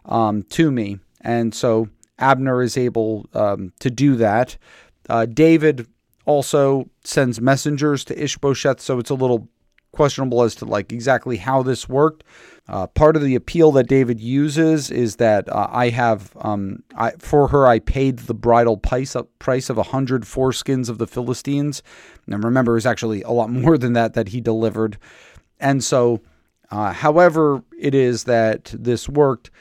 um, 0.05 0.43
to 0.43 0.71
me. 0.71 0.99
And 1.21 1.53
so 1.53 1.89
Abner 2.19 2.61
is 2.61 2.77
able 2.77 3.27
um, 3.33 3.73
to 3.79 3.89
do 3.89 4.15
that. 4.15 4.57
Uh, 5.09 5.25
David 5.25 5.87
also 6.25 6.89
sends 7.03 7.41
messengers 7.41 8.05
to 8.05 8.21
Ishbosheth, 8.21 8.79
so 8.79 8.99
it's 8.99 9.09
a 9.09 9.15
little 9.15 9.49
questionable 9.91 10.41
as 10.41 10.55
to 10.55 10.65
like 10.65 10.91
exactly 10.91 11.37
how 11.37 11.63
this 11.63 11.87
worked. 11.87 12.23
Uh, 12.69 12.87
part 12.87 13.17
of 13.17 13.21
the 13.21 13.35
appeal 13.35 13.73
that 13.73 13.89
David 13.89 14.21
uses 14.21 14.89
is 14.89 15.17
that 15.17 15.49
uh, 15.49 15.67
I 15.69 15.89
have 15.89 16.31
um, 16.37 16.81
I, 16.95 17.11
for 17.19 17.49
her 17.49 17.67
I 17.67 17.79
paid 17.79 18.19
the 18.19 18.33
bridal 18.33 18.77
price 18.77 19.17
price 19.39 19.69
of 19.69 19.77
a 19.77 19.83
hundred 19.83 20.23
foreskins 20.23 20.87
of 20.87 20.97
the 20.97 21.07
Philistines, 21.07 21.83
and 22.25 22.41
remember 22.41 22.71
it 22.71 22.75
was 22.75 22.85
actually 22.85 23.21
a 23.23 23.31
lot 23.31 23.49
more 23.51 23.77
than 23.77 23.93
that 23.93 24.13
that 24.13 24.29
he 24.29 24.39
delivered, 24.39 24.97
and 25.59 25.83
so, 25.83 26.21
uh, 26.71 26.93
however 26.93 27.63
it 27.77 27.93
is 27.93 28.23
that 28.25 28.73
this 28.77 29.09
worked, 29.09 29.51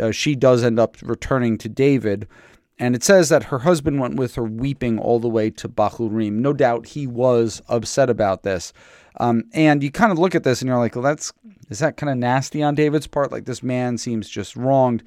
uh, 0.00 0.12
she 0.12 0.36
does 0.36 0.62
end 0.62 0.78
up 0.78 0.96
returning 1.02 1.58
to 1.58 1.68
David. 1.68 2.28
And 2.78 2.96
it 2.96 3.04
says 3.04 3.28
that 3.28 3.44
her 3.44 3.60
husband 3.60 4.00
went 4.00 4.16
with 4.16 4.34
her 4.34 4.42
weeping 4.42 4.98
all 4.98 5.20
the 5.20 5.28
way 5.28 5.50
to 5.50 5.68
Bahurim. 5.68 6.32
No 6.40 6.52
doubt 6.52 6.86
he 6.86 7.06
was 7.06 7.62
upset 7.68 8.10
about 8.10 8.42
this. 8.42 8.72
Um, 9.18 9.44
and 9.52 9.82
you 9.82 9.90
kind 9.90 10.12
of 10.12 10.18
look 10.18 10.34
at 10.34 10.44
this 10.44 10.62
and 10.62 10.68
you're 10.68 10.78
like, 10.78 10.94
well, 10.94 11.02
that's 11.02 11.32
is 11.70 11.78
that 11.78 11.96
kind 11.96 12.10
of 12.10 12.18
nasty 12.18 12.62
on 12.62 12.74
David's 12.74 13.06
part? 13.06 13.32
Like 13.32 13.44
this 13.44 13.62
man 13.62 13.98
seems 13.98 14.28
just 14.28 14.56
wronged. 14.56 15.02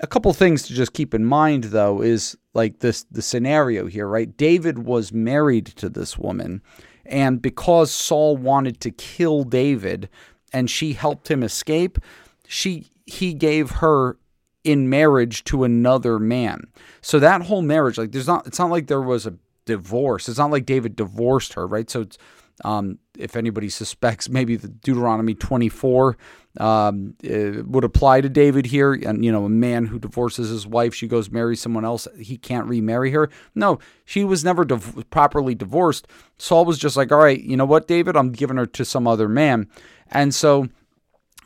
A 0.00 0.06
couple 0.06 0.32
things 0.34 0.62
to 0.64 0.74
just 0.74 0.92
keep 0.92 1.14
in 1.14 1.24
mind 1.24 1.64
though 1.64 2.02
is 2.02 2.36
like 2.54 2.80
this 2.80 3.04
the 3.04 3.22
scenario 3.22 3.86
here, 3.86 4.06
right? 4.06 4.36
David 4.36 4.80
was 4.80 5.12
married 5.12 5.66
to 5.66 5.88
this 5.88 6.18
woman, 6.18 6.62
and 7.06 7.40
because 7.40 7.90
Saul 7.92 8.36
wanted 8.36 8.80
to 8.82 8.90
kill 8.90 9.44
David 9.44 10.08
and 10.52 10.70
she 10.70 10.92
helped 10.92 11.30
him 11.30 11.42
escape, 11.42 11.98
she 12.46 12.90
he 13.06 13.32
gave 13.32 13.70
her 13.70 14.18
in 14.64 14.90
marriage 14.90 15.44
to 15.44 15.64
another 15.64 16.18
man. 16.18 16.66
So 17.00 17.18
that 17.20 17.42
whole 17.42 17.62
marriage, 17.62 17.96
like 17.98 18.12
there's 18.12 18.26
not 18.26 18.46
it's 18.46 18.58
not 18.58 18.70
like 18.70 18.88
there 18.88 19.00
was 19.00 19.26
a 19.26 19.34
divorce. 19.64 20.28
It's 20.28 20.38
not 20.38 20.50
like 20.50 20.66
David 20.66 20.96
divorced 20.96 21.52
her, 21.54 21.66
right? 21.66 21.88
So 21.88 22.02
it's 22.02 22.18
um, 22.64 22.98
if 23.18 23.36
anybody 23.36 23.68
suspects 23.68 24.28
maybe 24.28 24.56
the 24.56 24.68
Deuteronomy 24.68 25.34
24 25.34 26.16
um, 26.58 27.14
would 27.22 27.84
apply 27.84 28.22
to 28.22 28.28
David 28.28 28.66
here, 28.66 28.94
and 28.94 29.24
you 29.24 29.30
know, 29.30 29.44
a 29.44 29.50
man 29.50 29.86
who 29.86 29.98
divorces 29.98 30.48
his 30.48 30.66
wife, 30.66 30.94
she 30.94 31.06
goes 31.06 31.30
marry 31.30 31.56
someone 31.56 31.84
else, 31.84 32.08
he 32.18 32.38
can't 32.38 32.66
remarry 32.66 33.10
her. 33.10 33.28
No, 33.54 33.78
she 34.04 34.24
was 34.24 34.44
never 34.44 34.64
div- 34.64 35.04
properly 35.10 35.54
divorced. 35.54 36.06
Saul 36.38 36.64
was 36.64 36.78
just 36.78 36.96
like, 36.96 37.12
all 37.12 37.18
right, 37.18 37.40
you 37.40 37.56
know 37.56 37.66
what, 37.66 37.86
David, 37.86 38.16
I'm 38.16 38.32
giving 38.32 38.56
her 38.56 38.66
to 38.66 38.84
some 38.84 39.06
other 39.06 39.28
man, 39.28 39.68
and 40.10 40.34
so 40.34 40.68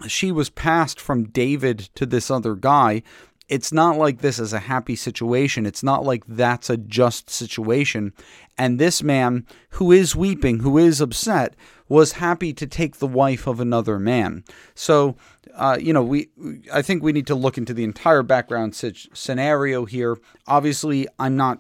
she 0.06 0.32
was 0.32 0.48
passed 0.48 1.00
from 1.00 1.24
David 1.24 1.78
to 1.94 2.06
this 2.06 2.30
other 2.30 2.54
guy 2.54 3.02
it's 3.50 3.72
not 3.72 3.98
like 3.98 4.20
this 4.20 4.38
is 4.38 4.52
a 4.52 4.60
happy 4.60 4.94
situation. 4.94 5.66
It's 5.66 5.82
not 5.82 6.04
like 6.04 6.24
that's 6.26 6.70
a 6.70 6.76
just 6.76 7.28
situation. 7.28 8.12
And 8.56 8.78
this 8.78 9.02
man, 9.02 9.44
who 9.70 9.90
is 9.90 10.14
weeping, 10.14 10.60
who 10.60 10.78
is 10.78 11.00
upset, 11.00 11.56
was 11.88 12.12
happy 12.12 12.52
to 12.52 12.66
take 12.68 12.98
the 12.98 13.08
wife 13.08 13.48
of 13.48 13.58
another 13.58 13.98
man. 13.98 14.44
So, 14.76 15.16
uh, 15.54 15.76
you 15.80 15.92
know, 15.92 16.04
we 16.04 16.28
I 16.72 16.80
think 16.80 17.02
we 17.02 17.12
need 17.12 17.26
to 17.26 17.34
look 17.34 17.58
into 17.58 17.74
the 17.74 17.82
entire 17.82 18.22
background 18.22 18.76
scenario 18.76 19.84
here. 19.84 20.16
Obviously, 20.46 21.08
I'm 21.18 21.36
not. 21.36 21.58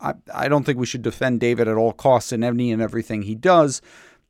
I, 0.00 0.14
I 0.32 0.46
don't 0.46 0.64
think 0.64 0.78
we 0.78 0.86
should 0.86 1.02
defend 1.02 1.40
David 1.40 1.66
at 1.66 1.76
all 1.76 1.92
costs 1.92 2.30
in 2.32 2.44
any 2.44 2.70
and 2.70 2.80
everything 2.80 3.22
he 3.22 3.34
does. 3.34 3.82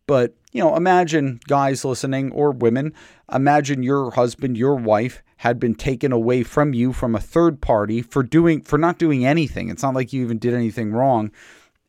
But, 0.06 0.35
you 0.52 0.62
know, 0.62 0.76
imagine 0.76 1.40
guys 1.49 1.85
listening 1.85 2.30
or 2.33 2.52
women, 2.52 2.94
imagine 3.33 3.83
your 3.83 4.12
husband, 4.12 4.56
your 4.56 4.76
wife 4.76 5.23
had 5.44 5.60
been 5.60 5.74
taken 5.74 6.10
away 6.10 6.42
from 6.42 6.72
you 6.72 6.90
from 6.90 7.14
a 7.14 7.20
third 7.20 7.60
party 7.60 8.00
for 8.00 8.22
doing 8.22 8.62
for 8.62 8.78
not 8.78 8.98
doing 8.98 9.26
anything. 9.26 9.68
It's 9.68 9.82
not 9.82 9.94
like 9.94 10.10
you 10.10 10.22
even 10.22 10.38
did 10.38 10.54
anything 10.54 10.90
wrong, 10.90 11.30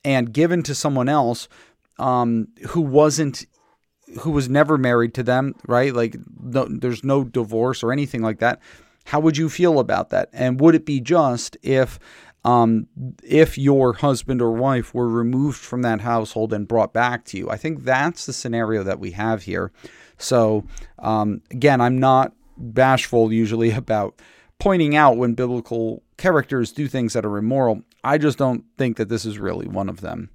and 0.03 0.33
given 0.33 0.61
to 0.63 0.75
someone 0.75 1.07
else 1.07 1.47
um, 1.97 2.49
who 2.67 2.81
wasn't 2.81 3.45
who 4.19 4.31
was 4.31 4.49
never 4.49 4.77
married 4.77 5.13
to 5.13 5.23
them, 5.23 5.55
right? 5.69 5.93
Like 5.93 6.17
no, 6.37 6.65
there's 6.69 7.05
no 7.05 7.23
divorce 7.23 7.81
or 7.81 7.93
anything 7.93 8.21
like 8.21 8.39
that. 8.39 8.59
How 9.05 9.21
would 9.21 9.37
you 9.37 9.47
feel 9.47 9.79
about 9.79 10.09
that? 10.09 10.27
And 10.33 10.59
would 10.59 10.75
it 10.75 10.85
be 10.85 10.99
just 10.99 11.55
if 11.63 11.97
um, 12.43 12.87
if 13.23 13.57
your 13.57 13.93
husband 13.93 14.41
or 14.41 14.51
wife 14.51 14.93
were 14.93 15.07
removed 15.07 15.59
from 15.59 15.81
that 15.83 16.01
household 16.01 16.51
and 16.51 16.67
brought 16.67 16.91
back 16.91 17.23
to 17.27 17.37
you? 17.37 17.49
I 17.49 17.55
think 17.55 17.85
that's 17.85 18.25
the 18.25 18.33
scenario 18.33 18.83
that 18.83 18.99
we 18.99 19.11
have 19.11 19.43
here. 19.43 19.71
So 20.17 20.65
um, 20.99 21.41
again, 21.51 21.79
I'm 21.79 21.99
not 21.99 22.33
bashful 22.57 23.31
usually 23.31 23.71
about 23.85 24.19
pointing 24.59 24.95
out 24.95 25.17
when 25.17 25.33
biblical 25.33 26.03
characters 26.17 26.71
do 26.71 26.87
things 26.87 27.13
that 27.13 27.25
are 27.25 27.37
immoral. 27.37 27.81
I 28.03 28.17
just 28.17 28.37
don't 28.37 28.63
think 28.77 28.97
that 28.97 29.09
this 29.09 29.25
is 29.25 29.39
really 29.39 29.67
one 29.67 29.89
of 29.89 30.01
them. 30.01 30.29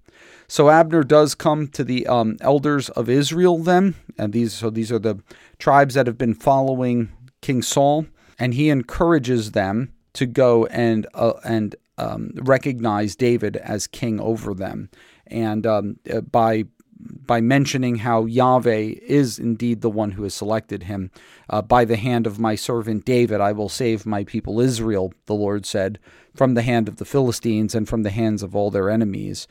So 0.49 0.69
Abner 0.69 1.05
does 1.05 1.35
come 1.35 1.69
to 1.69 1.85
the 1.85 2.07
um, 2.07 2.37
elders 2.41 2.89
of 2.91 3.09
Israel 3.09 3.59
then, 3.59 3.95
and 4.19 4.33
these 4.33 4.53
so 4.53 4.69
these 4.69 4.91
are 4.91 4.99
the 4.99 5.23
tribes 5.59 5.95
that 5.95 6.07
have 6.07 6.19
been 6.19 6.35
following 6.35 7.13
King 7.41 7.63
Saul, 7.63 8.07
and 8.39 8.53
he 8.53 8.69
encourages 8.69 9.53
them 9.53 9.93
to 10.15 10.27
go 10.27 10.67
and 10.67 11.07
uh, 11.15 11.35
and 11.45 11.77
um, 11.99 12.33
recognize 12.35 13.15
David 13.15 13.57
as 13.59 13.87
king 13.87 14.21
over 14.21 14.53
them, 14.53 14.91
and 15.29 15.67
um, 15.67 15.97
uh, 16.13 16.21
by 16.21 16.65
by 17.01 17.41
mentioning 17.41 17.97
how 17.97 18.25
Yahweh 18.25 18.95
is 19.03 19.39
indeed 19.39 19.81
the 19.81 19.91
one 19.91 20.13
who 20.13 20.23
has 20.25 20.35
selected 20.35 20.85
him. 20.85 21.11
Uh, 21.49 21.63
by 21.63 21.85
the 21.85 21.97
hand 21.97 22.27
of 22.27 22.39
my 22.39 22.55
servant 22.55 23.05
David, 23.05 23.41
I 23.41 23.53
will 23.53 23.69
save 23.69 24.07
my 24.07 24.25
people 24.25 24.61
Israel, 24.61 25.13
the 25.27 25.35
Lord 25.35 25.67
said, 25.67 25.99
from 26.35 26.55
the 26.55 26.63
hand 26.63 26.89
of 26.89 26.97
the 26.97 27.05
Philistines 27.05 27.75
and 27.75 27.89
from 27.89 28.03
the 28.03 28.11
hands 28.11 28.43
of 28.43 28.55
all 28.55 28.71
their 28.71 28.91
enemies. 28.91 29.49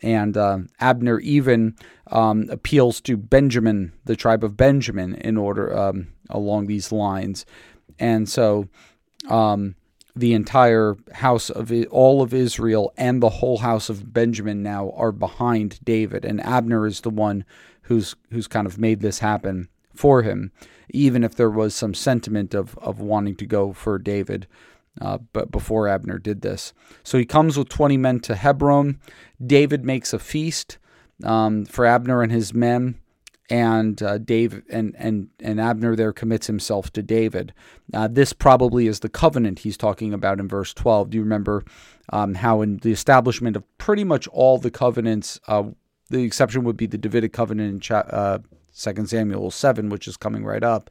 And 0.00 0.36
uh, 0.36 0.58
Abner 0.80 1.18
even 1.20 1.76
um, 2.08 2.48
appeals 2.50 3.00
to 3.02 3.16
Benjamin, 3.16 3.92
the 4.04 4.16
tribe 4.16 4.44
of 4.44 4.56
Benjamin, 4.56 5.14
in 5.14 5.36
order 5.36 5.76
um, 5.76 6.08
along 6.30 6.66
these 6.66 6.92
lines. 6.92 7.44
And 7.98 8.28
so 8.28 8.68
um, 9.28 9.74
the 10.18 10.34
entire 10.34 10.96
house 11.12 11.50
of 11.50 11.72
all 11.90 12.22
of 12.22 12.34
Israel 12.34 12.92
and 12.96 13.22
the 13.22 13.28
whole 13.28 13.58
house 13.58 13.88
of 13.88 14.12
Benjamin 14.12 14.62
now 14.62 14.90
are 14.96 15.12
behind 15.12 15.78
David, 15.84 16.24
and 16.24 16.40
Abner 16.40 16.86
is 16.86 17.00
the 17.00 17.10
one 17.10 17.44
who's 17.82 18.14
who's 18.30 18.46
kind 18.46 18.66
of 18.66 18.78
made 18.78 19.00
this 19.00 19.20
happen 19.20 19.68
for 19.94 20.22
him, 20.22 20.52
even 20.90 21.24
if 21.24 21.34
there 21.34 21.50
was 21.50 21.74
some 21.74 21.94
sentiment 21.94 22.54
of 22.54 22.76
of 22.78 23.00
wanting 23.00 23.36
to 23.36 23.46
go 23.46 23.72
for 23.72 23.98
David. 23.98 24.46
Uh, 25.00 25.18
but 25.32 25.52
before 25.52 25.86
Abner 25.86 26.18
did 26.18 26.42
this, 26.42 26.72
so 27.04 27.18
he 27.18 27.24
comes 27.24 27.56
with 27.56 27.68
twenty 27.68 27.96
men 27.96 28.18
to 28.20 28.34
Hebron. 28.34 28.98
David 29.44 29.84
makes 29.84 30.12
a 30.12 30.18
feast 30.18 30.78
um, 31.22 31.64
for 31.64 31.86
Abner 31.86 32.22
and 32.22 32.32
his 32.32 32.52
men 32.52 32.96
and 33.50 34.02
uh, 34.02 34.18
Dave 34.18 34.62
and 34.68 34.94
and 34.98 35.28
and 35.40 35.60
Abner 35.60 35.96
there 35.96 36.12
commits 36.12 36.46
himself 36.46 36.92
to 36.92 37.02
David. 37.02 37.54
Uh, 37.92 38.08
this 38.08 38.32
probably 38.32 38.86
is 38.86 39.00
the 39.00 39.08
covenant 39.08 39.60
he's 39.60 39.76
talking 39.76 40.12
about 40.12 40.40
in 40.40 40.48
verse 40.48 40.74
12. 40.74 41.10
Do 41.10 41.16
you 41.16 41.22
remember 41.22 41.64
um, 42.12 42.34
how 42.34 42.60
in 42.60 42.78
the 42.78 42.92
establishment 42.92 43.56
of 43.56 43.78
pretty 43.78 44.04
much 44.04 44.28
all 44.28 44.58
the 44.58 44.70
covenants, 44.70 45.40
uh, 45.48 45.64
the 46.10 46.22
exception 46.22 46.64
would 46.64 46.76
be 46.76 46.86
the 46.86 46.98
Davidic 46.98 47.32
covenant 47.32 47.70
in 47.70 47.80
cha- 47.80 48.00
uh, 48.00 48.38
2 48.76 49.06
Samuel 49.06 49.50
7, 49.50 49.88
which 49.88 50.06
is 50.06 50.16
coming 50.16 50.44
right 50.44 50.62
up. 50.62 50.90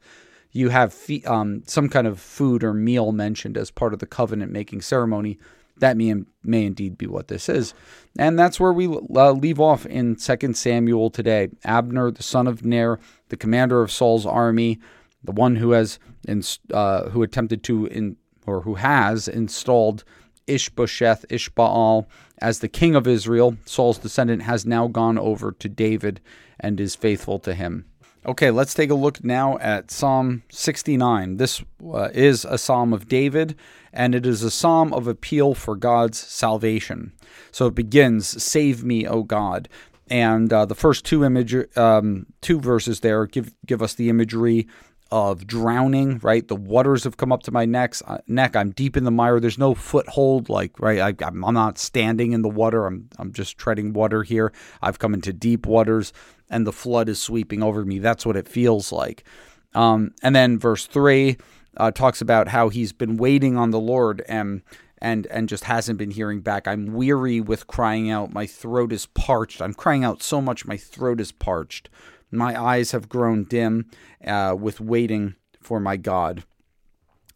You 0.52 0.70
have 0.70 0.96
um, 1.26 1.64
some 1.68 1.90
kind 1.90 2.08
of 2.08 2.20
food 2.20 2.64
or 2.64 2.74
meal 2.74 3.12
mentioned 3.12 3.58
as 3.58 3.70
part 3.70 3.94
of 3.94 4.00
the 4.00 4.08
covenant 4.08 4.52
making 4.52 4.82
ceremony 4.82 5.38
that 5.80 5.98
may, 5.98 6.14
may 6.44 6.66
indeed 6.66 6.98
be 6.98 7.08
what 7.08 7.28
this 7.28 7.50
is. 7.50 7.74
And 8.18 8.38
that's 8.38 8.60
where 8.60 8.74
we 8.74 8.88
uh, 8.88 9.32
leave 9.32 9.60
off 9.60 9.86
in 9.86 10.16
2 10.16 10.54
Samuel 10.54 11.10
today. 11.10 11.50
Abner, 11.64 12.12
the 12.12 12.24
son 12.24 12.48
of 12.48 12.66
Ner, 12.66 13.00
the 13.30 13.38
commander 13.38 13.82
of 13.82 13.92
Saul's 13.92 14.26
army, 14.26 14.80
the 15.24 15.32
one 15.32 15.56
who 15.58 15.72
has 15.72 16.00
uh, 16.74 17.10
who 17.10 17.24
attempted 17.24 17.64
to 17.64 17.86
in, 17.88 18.18
or 18.46 18.62
who 18.62 18.76
has 18.76 19.28
installed 19.28 20.04
Ishbosheth, 20.48 21.26
Ishbaal 21.30 22.06
as 22.40 22.60
the 22.60 22.70
king 22.70 22.96
of 22.96 23.08
Israel, 23.08 23.58
Saul's 23.66 23.98
descendant, 23.98 24.44
has 24.44 24.66
now 24.66 24.88
gone 24.88 25.18
over 25.18 25.52
to 25.52 25.70
David 25.70 26.22
and 26.60 26.80
is 26.80 26.96
faithful 26.96 27.40
to 27.40 27.54
him. 27.54 27.86
Okay, 28.28 28.52
let's 28.52 28.74
take 28.74 28.90
a 28.90 28.96
look 28.96 29.24
now 29.24 29.58
at 29.60 29.90
Psalm 29.90 30.44
69. 30.50 31.38
This 31.38 31.64
uh, 31.82 32.10
is 32.14 32.44
a 32.44 32.58
psalm 32.58 32.92
of 32.92 33.08
David, 33.08 33.56
and 33.94 34.14
it 34.14 34.26
is 34.26 34.44
a 34.44 34.52
psalm 34.52 34.92
of 34.92 35.08
appeal 35.08 35.54
for 35.54 35.78
God's 35.78 36.18
salvation. 36.18 37.14
So 37.54 37.68
it 37.68 37.76
begins, 37.76 38.44
"Save 38.44 38.84
me, 38.84 39.08
O 39.08 39.24
God," 39.24 39.70
and 40.10 40.52
uh, 40.52 40.66
the 40.66 40.76
first 40.76 41.06
two 41.06 41.24
image, 41.24 41.56
um, 41.78 42.26
two 42.42 42.60
verses 42.60 43.00
there 43.00 43.26
give 43.28 43.54
give 43.66 43.82
us 43.82 43.94
the 43.94 44.10
imagery 44.10 44.68
of 45.10 45.48
drowning. 45.48 46.20
Right, 46.22 46.46
the 46.46 46.56
waters 46.58 47.06
have 47.06 47.16
come 47.16 47.32
up 47.32 47.44
to 47.44 47.52
my 47.52 47.64
necks, 47.64 48.04
uh, 48.06 48.18
neck. 48.28 48.58
I'm 48.58 48.72
deep 48.72 48.98
in 48.98 49.06
the 49.06 49.12
mire. 49.12 49.40
There's 49.40 49.58
no 49.58 49.74
foothold. 49.74 50.50
Like 50.50 50.78
right, 50.82 51.00
I, 51.00 51.26
I'm 51.26 51.40
not 51.40 51.78
standing 51.78 52.34
in 52.34 52.42
the 52.42 52.50
water. 52.50 52.88
I'm 52.88 53.08
I'm 53.20 53.32
just 53.32 53.58
treading 53.58 53.94
water 53.94 54.24
here. 54.24 54.52
I've 54.82 55.00
come 55.00 55.14
into 55.14 55.32
deep 55.32 55.66
waters 55.66 56.12
and 56.50 56.66
the 56.66 56.74
flood 56.74 57.10
is 57.10 57.22
sweeping 57.22 57.64
over 57.64 57.86
me. 57.86 58.00
That's 58.00 58.26
what 58.26 58.38
it 58.38 58.48
feels 58.48 58.92
like. 58.92 59.24
Um, 59.74 60.14
and 60.24 60.36
then 60.36 60.58
verse 60.58 60.86
three 60.86 61.38
uh, 61.78 61.92
talks 61.92 62.22
about 62.22 62.48
how 62.48 62.70
he's 62.70 62.94
been 62.94 63.18
waiting 63.18 63.58
on 63.58 63.72
the 63.72 63.80
Lord 63.80 64.24
and 64.28 64.62
and 65.00 65.28
and 65.28 65.48
just 65.48 65.66
hasn't 65.66 66.00
been 66.00 66.12
hearing 66.12 66.42
back. 66.42 66.68
I'm 66.68 66.94
weary 66.94 67.40
with 67.40 67.68
crying 67.68 68.10
out. 68.10 68.34
My 68.34 68.48
throat 68.48 68.92
is 68.92 69.06
parched. 69.08 69.62
I'm 69.62 69.74
crying 69.74 70.04
out 70.04 70.24
so 70.24 70.42
much. 70.42 70.66
My 70.66 70.78
throat 70.78 71.22
is 71.22 71.32
parched. 71.32 71.90
My 72.32 72.60
eyes 72.60 72.92
have 72.92 73.08
grown 73.10 73.44
dim 73.44 73.90
uh, 74.26 74.56
with 74.60 74.82
waiting 74.82 75.36
for 75.62 75.80
my 75.80 75.98
God. 75.98 76.44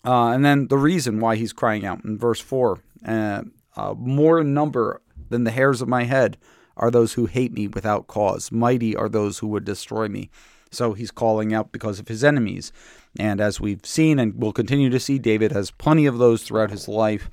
Uh, 0.03 0.29
and 0.29 0.43
then 0.43 0.67
the 0.67 0.77
reason 0.77 1.19
why 1.19 1.35
he's 1.35 1.53
crying 1.53 1.85
out 1.85 2.03
in 2.03 2.17
verse 2.17 2.39
four: 2.39 2.79
uh, 3.05 3.43
uh, 3.75 3.93
more 3.95 4.39
in 4.39 4.53
number 4.53 5.01
than 5.29 5.43
the 5.43 5.51
hairs 5.51 5.81
of 5.81 5.87
my 5.87 6.05
head 6.05 6.37
are 6.77 6.91
those 6.91 7.13
who 7.13 7.25
hate 7.25 7.53
me 7.53 7.67
without 7.67 8.07
cause. 8.07 8.51
Mighty 8.51 8.95
are 8.95 9.09
those 9.09 9.39
who 9.39 9.47
would 9.47 9.65
destroy 9.65 10.07
me. 10.07 10.29
So 10.71 10.93
he's 10.93 11.11
calling 11.11 11.53
out 11.53 11.71
because 11.71 11.99
of 11.99 12.07
his 12.07 12.23
enemies. 12.23 12.71
And 13.19 13.41
as 13.41 13.59
we've 13.59 13.85
seen 13.85 14.19
and 14.19 14.41
will 14.41 14.53
continue 14.53 14.89
to 14.89 14.99
see, 14.99 15.19
David 15.19 15.51
has 15.51 15.69
plenty 15.69 16.05
of 16.05 16.17
those 16.17 16.43
throughout 16.43 16.71
his 16.71 16.87
life. 16.87 17.29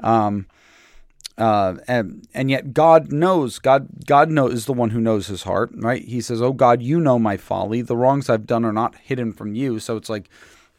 Um, 0.00 0.46
uh, 1.36 1.76
and 1.86 2.26
and 2.34 2.50
yet 2.50 2.74
God 2.74 3.12
knows 3.12 3.60
God 3.60 3.86
God 4.06 4.28
knows 4.28 4.52
is 4.52 4.66
the 4.66 4.72
one 4.72 4.90
who 4.90 5.00
knows 5.00 5.28
his 5.28 5.44
heart, 5.44 5.70
right? 5.74 6.02
He 6.02 6.20
says, 6.20 6.42
"Oh 6.42 6.52
God, 6.52 6.82
you 6.82 6.98
know 6.98 7.18
my 7.18 7.36
folly. 7.36 7.80
The 7.80 7.96
wrongs 7.96 8.28
I've 8.28 8.46
done 8.46 8.64
are 8.64 8.72
not 8.72 8.96
hidden 8.96 9.32
from 9.32 9.54
you." 9.54 9.78
So 9.78 9.96
it's 9.96 10.08
like, 10.08 10.28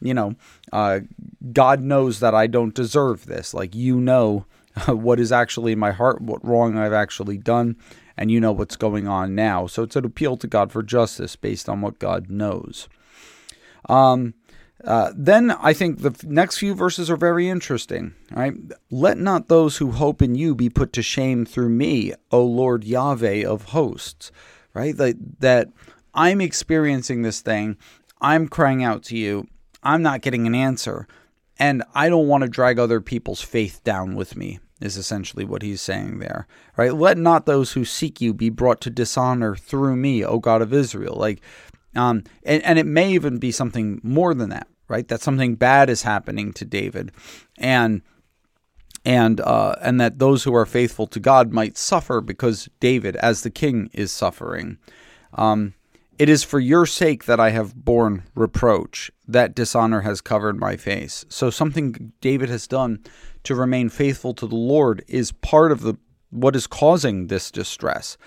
you 0.02 0.12
know, 0.12 0.34
uh, 0.70 1.00
God 1.52 1.80
knows 1.80 2.20
that 2.20 2.34
I 2.34 2.46
don't 2.46 2.74
deserve 2.74 3.24
this. 3.24 3.54
Like 3.54 3.74
you 3.74 4.00
know 4.00 4.44
what 4.86 5.20
is 5.20 5.32
actually 5.32 5.72
in 5.72 5.78
my 5.78 5.92
heart, 5.92 6.20
what 6.20 6.44
wrong 6.44 6.76
I've 6.76 6.92
actually 6.92 7.38
done, 7.38 7.76
and 8.16 8.30
you 8.30 8.40
know 8.40 8.52
what's 8.52 8.76
going 8.76 9.08
on 9.08 9.34
now. 9.34 9.66
So 9.66 9.82
it's 9.82 9.96
an 9.96 10.04
appeal 10.04 10.36
to 10.38 10.46
God 10.46 10.70
for 10.72 10.82
justice 10.82 11.36
based 11.36 11.68
on 11.68 11.80
what 11.80 11.98
God 11.98 12.30
knows. 12.30 12.88
Um, 13.88 14.34
uh, 14.84 15.12
then 15.14 15.50
I 15.50 15.72
think 15.72 16.00
the 16.00 16.14
next 16.26 16.58
few 16.58 16.74
verses 16.74 17.10
are 17.10 17.16
very 17.16 17.48
interesting. 17.48 18.14
Right? 18.30 18.54
Let 18.90 19.18
not 19.18 19.48
those 19.48 19.76
who 19.76 19.92
hope 19.92 20.22
in 20.22 20.34
you 20.34 20.54
be 20.54 20.70
put 20.70 20.92
to 20.94 21.02
shame 21.02 21.44
through 21.44 21.70
me, 21.70 22.14
O 22.30 22.44
Lord 22.44 22.84
Yahweh 22.84 23.44
of 23.44 23.64
hosts. 23.66 24.30
Right? 24.72 24.96
That, 24.96 25.40
that 25.40 25.68
I'm 26.14 26.40
experiencing 26.40 27.22
this 27.22 27.40
thing. 27.40 27.76
I'm 28.20 28.48
crying 28.48 28.84
out 28.84 29.02
to 29.04 29.16
you. 29.16 29.48
I'm 29.82 30.02
not 30.02 30.20
getting 30.20 30.46
an 30.46 30.54
answer. 30.54 31.06
And 31.60 31.84
I 31.94 32.08
don't 32.08 32.26
want 32.26 32.42
to 32.42 32.48
drag 32.48 32.78
other 32.78 33.02
people's 33.02 33.42
faith 33.42 33.84
down 33.84 34.16
with 34.16 34.34
me 34.34 34.58
is 34.80 34.96
essentially 34.96 35.44
what 35.44 35.60
he's 35.60 35.82
saying 35.82 36.18
there. 36.18 36.46
Right? 36.76 36.94
Let 36.94 37.18
not 37.18 37.44
those 37.44 37.72
who 37.72 37.84
seek 37.84 38.20
you 38.22 38.32
be 38.32 38.48
brought 38.48 38.80
to 38.80 38.90
dishonor 38.90 39.54
through 39.54 39.96
me, 39.96 40.24
O 40.24 40.38
God 40.38 40.62
of 40.62 40.72
Israel. 40.72 41.14
Like 41.16 41.42
um 41.94 42.24
and, 42.44 42.62
and 42.64 42.78
it 42.78 42.86
may 42.86 43.12
even 43.12 43.36
be 43.38 43.52
something 43.52 44.00
more 44.02 44.32
than 44.32 44.48
that, 44.48 44.68
right? 44.88 45.06
That 45.08 45.20
something 45.20 45.54
bad 45.54 45.90
is 45.90 46.02
happening 46.02 46.54
to 46.54 46.64
David. 46.64 47.12
And 47.58 48.00
and 49.04 49.40
uh, 49.40 49.76
and 49.80 50.00
that 50.00 50.18
those 50.18 50.44
who 50.44 50.54
are 50.54 50.66
faithful 50.66 51.06
to 51.08 51.20
God 51.20 51.52
might 51.52 51.78
suffer 51.78 52.20
because 52.20 52.68
David, 52.80 53.16
as 53.16 53.42
the 53.42 53.50
king, 53.50 53.88
is 53.94 54.12
suffering. 54.12 54.76
Um, 55.32 55.74
it 56.20 56.28
is 56.28 56.44
for 56.44 56.60
your 56.60 56.84
sake 56.84 57.24
that 57.24 57.40
I 57.40 57.48
have 57.48 57.74
borne 57.74 58.24
reproach. 58.34 59.10
That 59.26 59.54
dishonor 59.54 60.02
has 60.02 60.20
covered 60.20 60.60
my 60.60 60.76
face. 60.76 61.24
So 61.30 61.48
something 61.48 62.12
David 62.20 62.50
has 62.50 62.66
done 62.66 63.02
to 63.44 63.54
remain 63.54 63.88
faithful 63.88 64.34
to 64.34 64.46
the 64.46 64.54
Lord 64.54 65.02
is 65.08 65.32
part 65.32 65.72
of 65.72 65.80
the 65.80 65.94
what 66.28 66.54
is 66.54 66.66
causing 66.66 67.28
this 67.28 67.50
distress. 67.50 68.18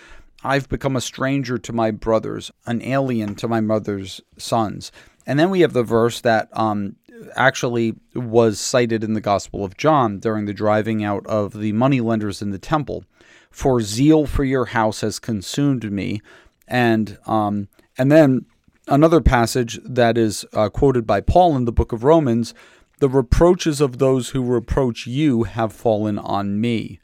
I've 0.44 0.68
become 0.70 0.96
a 0.96 1.02
stranger 1.02 1.60
to 1.60 1.72
my 1.72 1.92
brothers, 1.92 2.52
an 2.66 2.82
alien 2.82 3.36
to 3.36 3.48
my 3.48 3.62
mother's 3.62 4.22
sons. 4.40 4.92
And 5.28 5.38
then 5.38 5.52
we 5.52 5.62
have 5.62 5.74
the 5.74 5.84
verse 5.84 6.20
that 6.22 6.50
um, 6.52 6.96
actually 7.36 7.94
was 8.16 8.60
cited 8.60 9.04
in 9.04 9.14
the 9.14 9.22
Gospel 9.22 9.64
of 9.64 9.78
John 9.78 10.18
during 10.18 10.46
the 10.46 10.54
driving 10.54 11.04
out 11.04 11.28
of 11.28 11.60
the 11.60 11.74
moneylenders 11.74 12.42
in 12.42 12.50
the 12.50 12.58
temple. 12.58 13.06
For 13.52 13.82
zeal 13.82 14.26
for 14.26 14.44
your 14.44 14.66
house 14.66 15.02
has 15.02 15.20
consumed 15.20 15.92
me. 15.92 16.24
And 16.68 17.20
um, 17.28 17.68
and 17.98 18.12
then 18.12 18.46
another 18.88 19.22
passage 19.22 19.80
that 19.84 20.18
is 20.18 20.46
uh, 20.54 20.70
quoted 20.70 21.06
by 21.08 21.22
Paul 21.22 21.56
in 21.56 21.66
the 21.66 21.72
book 21.72 21.92
of 21.92 22.04
Romans 22.04 22.54
the 23.00 23.10
reproaches 23.10 23.82
of 23.82 23.98
those 23.98 24.30
who 24.30 24.42
reproach 24.42 25.08
you 25.08 25.44
have 25.44 25.74
fallen 25.74 26.18
on 26.18 26.62
me. 26.62 27.00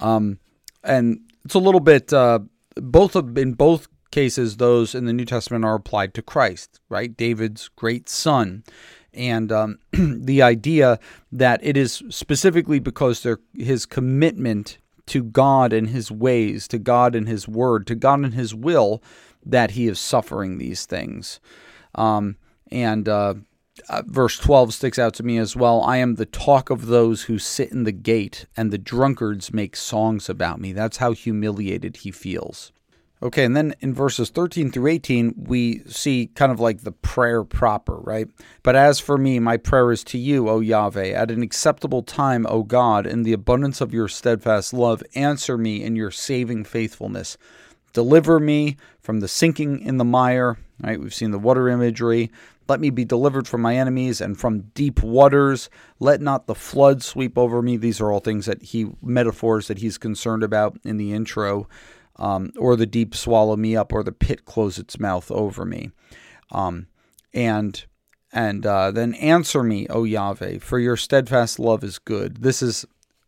Um, 0.00 0.38
and 0.82 1.20
it's 1.44 1.54
a 1.54 1.60
little 1.60 1.80
bit 1.80 2.12
uh, 2.12 2.40
both 2.74 3.14
of, 3.14 3.38
in 3.38 3.52
both 3.52 3.86
cases 4.10 4.56
those 4.56 4.94
in 4.94 5.04
the 5.04 5.12
New 5.12 5.24
Testament 5.24 5.64
are 5.64 5.74
applied 5.74 6.14
to 6.14 6.22
Christ, 6.22 6.80
right? 6.88 7.16
David's 7.16 7.68
great 7.68 8.08
son. 8.08 8.64
And 9.14 9.52
um, 9.52 9.78
the 9.92 10.42
idea 10.42 10.98
that 11.30 11.60
it 11.62 11.76
is 11.76 12.02
specifically 12.08 12.78
because 12.78 13.26
his 13.54 13.86
commitment 13.86 14.78
to 15.06 15.22
God 15.22 15.72
and 15.72 15.90
his 15.90 16.10
ways, 16.10 16.66
to 16.68 16.78
God 16.78 17.14
and 17.14 17.28
his 17.28 17.46
word, 17.46 17.86
to 17.86 17.94
God 17.94 18.20
and 18.20 18.34
his 18.34 18.54
will, 18.54 19.02
that 19.46 19.72
he 19.72 19.86
is 19.86 19.98
suffering 19.98 20.58
these 20.58 20.84
things. 20.84 21.40
Um, 21.94 22.36
and 22.70 23.08
uh, 23.08 23.34
uh, 23.88 24.02
verse 24.06 24.38
12 24.38 24.74
sticks 24.74 24.98
out 24.98 25.14
to 25.14 25.22
me 25.22 25.38
as 25.38 25.56
well. 25.56 25.82
I 25.82 25.98
am 25.98 26.14
the 26.16 26.26
talk 26.26 26.70
of 26.70 26.86
those 26.86 27.22
who 27.22 27.38
sit 27.38 27.70
in 27.70 27.84
the 27.84 27.92
gate, 27.92 28.46
and 28.56 28.70
the 28.70 28.78
drunkards 28.78 29.52
make 29.52 29.76
songs 29.76 30.28
about 30.28 30.60
me. 30.60 30.72
That's 30.72 30.98
how 30.98 31.12
humiliated 31.12 31.98
he 31.98 32.10
feels. 32.10 32.72
Okay, 33.22 33.44
and 33.44 33.56
then 33.56 33.74
in 33.80 33.94
verses 33.94 34.28
13 34.28 34.70
through 34.70 34.88
18, 34.88 35.34
we 35.38 35.80
see 35.86 36.30
kind 36.34 36.52
of 36.52 36.60
like 36.60 36.82
the 36.82 36.92
prayer 36.92 37.44
proper, 37.44 37.96
right? 37.96 38.28
But 38.62 38.76
as 38.76 39.00
for 39.00 39.16
me, 39.16 39.38
my 39.38 39.56
prayer 39.56 39.90
is 39.90 40.04
to 40.04 40.18
you, 40.18 40.50
O 40.50 40.60
Yahweh, 40.60 41.12
at 41.12 41.30
an 41.30 41.42
acceptable 41.42 42.02
time, 42.02 42.46
O 42.50 42.62
God, 42.62 43.06
in 43.06 43.22
the 43.22 43.32
abundance 43.32 43.80
of 43.80 43.94
your 43.94 44.08
steadfast 44.08 44.74
love, 44.74 45.02
answer 45.14 45.56
me 45.56 45.82
in 45.82 45.96
your 45.96 46.10
saving 46.10 46.64
faithfulness. 46.64 47.38
Deliver 47.94 48.38
me 48.38 48.76
from 49.06 49.20
the 49.20 49.28
sinking 49.28 49.78
in 49.78 49.98
the 49.98 50.04
mire, 50.04 50.58
right? 50.82 51.00
We've 51.00 51.14
seen 51.14 51.30
the 51.30 51.38
water 51.38 51.68
imagery, 51.68 52.32
Let 52.68 52.80
me 52.80 52.90
be 52.90 53.04
delivered 53.04 53.46
from 53.46 53.62
my 53.62 53.76
enemies 53.76 54.20
and 54.20 54.36
from 54.36 54.72
deep 54.74 55.00
waters. 55.00 55.70
Let 56.00 56.20
not 56.20 56.48
the 56.48 56.56
flood 56.56 57.04
sweep 57.04 57.38
over 57.38 57.62
me. 57.62 57.76
These 57.76 58.00
are 58.00 58.10
all 58.10 58.18
things 58.18 58.46
that 58.46 58.64
he, 58.64 58.88
metaphors 59.00 59.68
that 59.68 59.78
he's 59.78 59.96
concerned 59.96 60.42
about 60.42 60.76
in 60.84 60.96
the 60.96 61.12
intro. 61.12 61.68
Um, 62.16 62.50
or 62.58 62.74
the 62.74 62.86
deep 62.86 63.14
swallow 63.14 63.56
me 63.56 63.76
up, 63.76 63.92
or 63.92 64.02
the 64.02 64.10
pit 64.10 64.44
close 64.44 64.76
its 64.76 64.98
mouth 64.98 65.30
over 65.30 65.64
me. 65.64 65.92
Um, 66.50 66.88
and 67.32 67.84
and 68.32 68.66
uh, 68.66 68.90
then 68.90 69.14
answer 69.14 69.62
me, 69.62 69.86
O 69.88 70.02
Yahweh, 70.02 70.58
for 70.58 70.80
your 70.80 70.96
steadfast 70.96 71.60
love 71.60 71.84
is 71.84 71.98
good. 72.00 72.42
This 72.42 72.60
is 72.60 72.84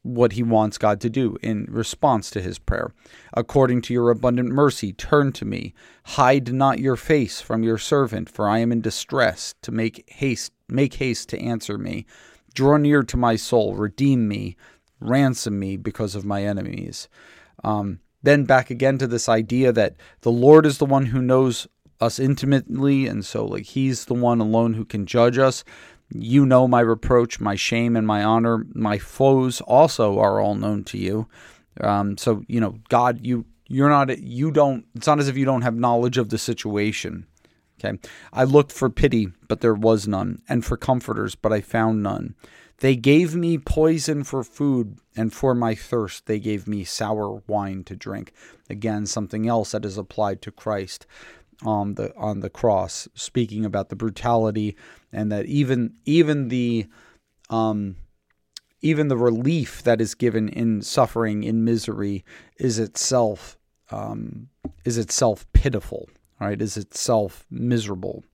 what 0.09 0.33
he 0.33 0.43
wants 0.43 0.79
God 0.79 1.01
to 1.03 1.11
do 1.11 1.37
in 1.43 1.67
response 1.69 2.31
to 2.31 2.41
his 2.41 2.59
prayer. 2.59 2.93
According 3.35 3.83
to 3.83 3.95
your 3.95 4.11
abundant 4.11 4.49
mercy, 4.51 4.93
turn 4.93 5.33
to 5.33 5.45
me. 5.45 5.75
Hide 6.05 6.53
not 6.53 6.79
your 6.79 6.97
face 6.97 7.41
from 7.41 7.63
your 7.63 7.79
servant, 7.79 8.31
for 8.31 8.49
I 8.49 8.59
am 8.59 8.73
in 8.73 8.81
distress. 8.81 9.55
To 9.63 9.73
make 9.73 10.05
haste, 10.09 10.53
make 10.69 10.95
haste 10.95 11.29
to 11.31 11.41
answer 11.41 11.79
me. 11.79 12.07
Draw 12.55 12.79
near 12.79 13.03
to 13.03 13.17
my 13.17 13.37
soul, 13.37 13.75
redeem 13.75 14.27
me, 14.27 14.57
ransom 15.01 15.59
me 15.59 15.77
because 15.77 16.15
of 16.15 16.25
my 16.25 16.43
enemies. 16.45 17.09
Um, 17.63 18.01
then 18.23 18.45
back 18.45 18.71
again 18.71 18.99
to 18.99 19.07
this 19.07 19.29
idea 19.29 19.73
that 19.73 19.95
the 20.23 20.33
Lord 20.33 20.67
is 20.67 20.79
the 20.79 20.87
one 20.87 21.07
who 21.07 21.23
knows 21.23 21.69
us 22.01 22.19
intimately, 22.19 23.07
and 23.07 23.25
so 23.25 23.45
like 23.45 23.65
He's 23.65 24.07
the 24.07 24.15
one 24.15 24.41
alone 24.41 24.75
who 24.75 24.85
can 24.85 25.07
judge 25.07 25.39
us. 25.39 25.65
You 26.11 26.47
know 26.47 26.67
my 26.67 26.81
reproach, 26.81 27.41
my 27.41 27.55
shame, 27.55 27.97
and 27.97 28.07
my 28.07 28.25
honor. 28.25 28.67
My 28.75 28.99
foes 28.99 29.61
also 29.61 30.19
are 30.19 30.41
all 30.41 30.55
known 30.55 30.85
to 30.85 30.99
you. 30.99 31.29
Um, 31.81 32.17
so 32.17 32.43
you 32.49 32.61
know, 32.61 32.77
God, 32.89 33.25
you 33.25 33.45
you're 33.67 33.91
not 33.91 34.19
you 34.19 34.51
don't. 34.51 34.87
It's 34.95 35.07
not 35.07 35.21
as 35.21 35.29
if 35.29 35.37
you 35.37 35.45
don't 35.45 35.63
have 35.63 35.75
knowledge 35.75 36.19
of 36.19 36.31
the 36.31 36.39
situation. 36.39 37.27
Okay, 37.79 37.99
I 38.33 38.45
looked 38.45 38.73
for 38.73 38.91
pity, 38.91 39.29
but 39.47 39.61
there 39.61 39.75
was 39.75 40.09
none, 40.09 40.43
and 40.49 40.65
for 40.65 40.77
comforters, 40.77 41.35
but 41.35 41.53
I 41.53 41.61
found 41.61 42.03
none. 42.03 42.35
They 42.81 42.95
gave 42.97 43.35
me 43.35 43.59
poison 43.59 44.25
for 44.25 44.43
food, 44.45 44.99
and 45.17 45.33
for 45.33 45.55
my 45.55 45.75
thirst 45.75 46.27
they 46.27 46.39
gave 46.39 46.67
me 46.67 46.85
sour 46.85 47.43
wine 47.47 47.85
to 47.85 47.97
drink. 47.97 48.33
Again, 48.71 49.07
something 49.07 49.49
else 49.49 49.73
that 49.73 49.85
is 49.85 49.99
applied 49.99 50.43
to 50.43 50.51
Christ 50.51 51.07
on 51.65 51.95
the 51.95 52.15
on 52.17 52.41
the 52.41 52.51
cross, 52.51 53.09
speaking 53.15 53.65
about 53.65 53.89
the 53.89 53.97
brutality 53.97 54.77
and 55.13 55.33
that 55.33 55.47
even 55.47 55.95
even 56.05 56.49
the 56.49 56.87
um, 57.51 57.97
even 58.81 59.09
the 59.09 59.17
relief 59.17 59.83
that 59.83 60.01
is 60.01 60.15
given 60.15 60.49
in 60.49 60.83
suffering 60.83 61.43
in 61.43 61.65
misery 61.65 62.25
is 62.59 62.79
itself 62.79 63.59
um, 63.91 64.49
is 64.85 64.99
itself 64.99 65.47
pitiful, 65.53 66.09
right? 66.41 66.61
Is 66.61 66.77
itself 66.77 67.45
miserable. 67.51 68.25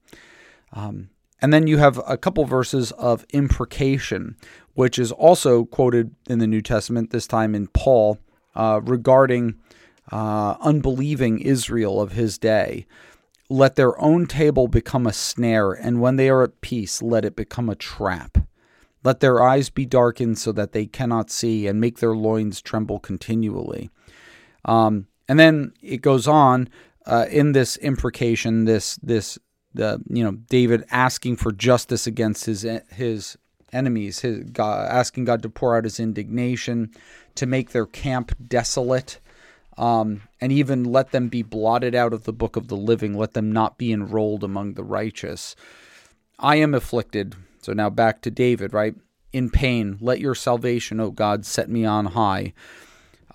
Um, 0.73 1.09
and 1.41 1.53
then 1.53 1.67
you 1.67 1.77
have 1.77 2.01
a 2.07 2.17
couple 2.17 2.45
verses 2.45 2.91
of 2.93 3.25
imprecation, 3.29 4.35
which 4.73 4.97
is 4.97 5.11
also 5.11 5.65
quoted 5.65 6.15
in 6.29 6.39
the 6.39 6.47
New 6.47 6.61
Testament, 6.61 7.11
this 7.11 7.27
time 7.27 7.53
in 7.53 7.67
Paul, 7.67 8.19
uh, 8.55 8.81
regarding 8.83 9.55
uh, 10.11 10.55
unbelieving 10.61 11.39
Israel 11.39 12.01
of 12.01 12.13
his 12.13 12.37
day. 12.37 12.85
Let 13.49 13.75
their 13.75 13.99
own 14.01 14.25
table 14.25 14.67
become 14.67 15.05
a 15.05 15.13
snare, 15.13 15.71
and 15.71 16.01
when 16.01 16.15
they 16.15 16.29
are 16.29 16.43
at 16.43 16.61
peace, 16.61 17.01
let 17.01 17.25
it 17.25 17.35
become 17.35 17.69
a 17.69 17.75
trap. 17.75 18.39
Let 19.03 19.19
their 19.19 19.43
eyes 19.43 19.69
be 19.69 19.85
darkened 19.85 20.39
so 20.39 20.51
that 20.53 20.71
they 20.71 20.87
cannot 20.87 21.29
see, 21.29 21.67
and 21.67 21.79
make 21.79 21.99
their 21.99 22.15
loins 22.15 22.61
tremble 22.61 22.99
continually. 22.99 23.89
Um, 24.65 25.07
and 25.27 25.39
then 25.39 25.73
it 25.81 26.01
goes 26.01 26.27
on 26.27 26.69
uh, 27.05 27.27
in 27.29 27.51
this 27.51 27.77
imprecation, 27.77 28.65
this 28.65 28.95
this 28.97 29.37
the 29.73 30.01
you 30.09 30.23
know 30.23 30.31
David 30.31 30.85
asking 30.89 31.35
for 31.35 31.51
justice 31.51 32.07
against 32.07 32.45
his 32.45 32.65
his 32.89 33.37
enemies, 33.71 34.19
his 34.21 34.43
God, 34.45 34.87
asking 34.89 35.25
God 35.25 35.43
to 35.43 35.49
pour 35.49 35.75
out 35.75 35.83
His 35.83 35.99
indignation, 35.99 36.91
to 37.35 37.45
make 37.45 37.71
their 37.71 37.85
camp 37.85 38.31
desolate, 38.47 39.19
um, 39.77 40.21
and 40.39 40.51
even 40.51 40.83
let 40.83 41.11
them 41.11 41.27
be 41.27 41.41
blotted 41.41 41.95
out 41.95 42.13
of 42.13 42.23
the 42.23 42.33
book 42.33 42.55
of 42.55 42.67
the 42.67 42.77
living, 42.77 43.17
let 43.17 43.33
them 43.33 43.51
not 43.51 43.77
be 43.77 43.91
enrolled 43.91 44.43
among 44.43 44.73
the 44.73 44.83
righteous. 44.83 45.55
I 46.39 46.57
am 46.57 46.73
afflicted. 46.73 47.35
So 47.61 47.73
now 47.73 47.89
back 47.89 48.21
to 48.21 48.31
David, 48.31 48.73
right? 48.73 48.95
In 49.33 49.49
pain, 49.49 49.97
let 49.99 50.19
your 50.19 50.35
salvation, 50.35 50.99
O 50.99 51.11
God, 51.11 51.45
set 51.45 51.69
me 51.69 51.83
on 51.83 52.07
high. 52.07 52.53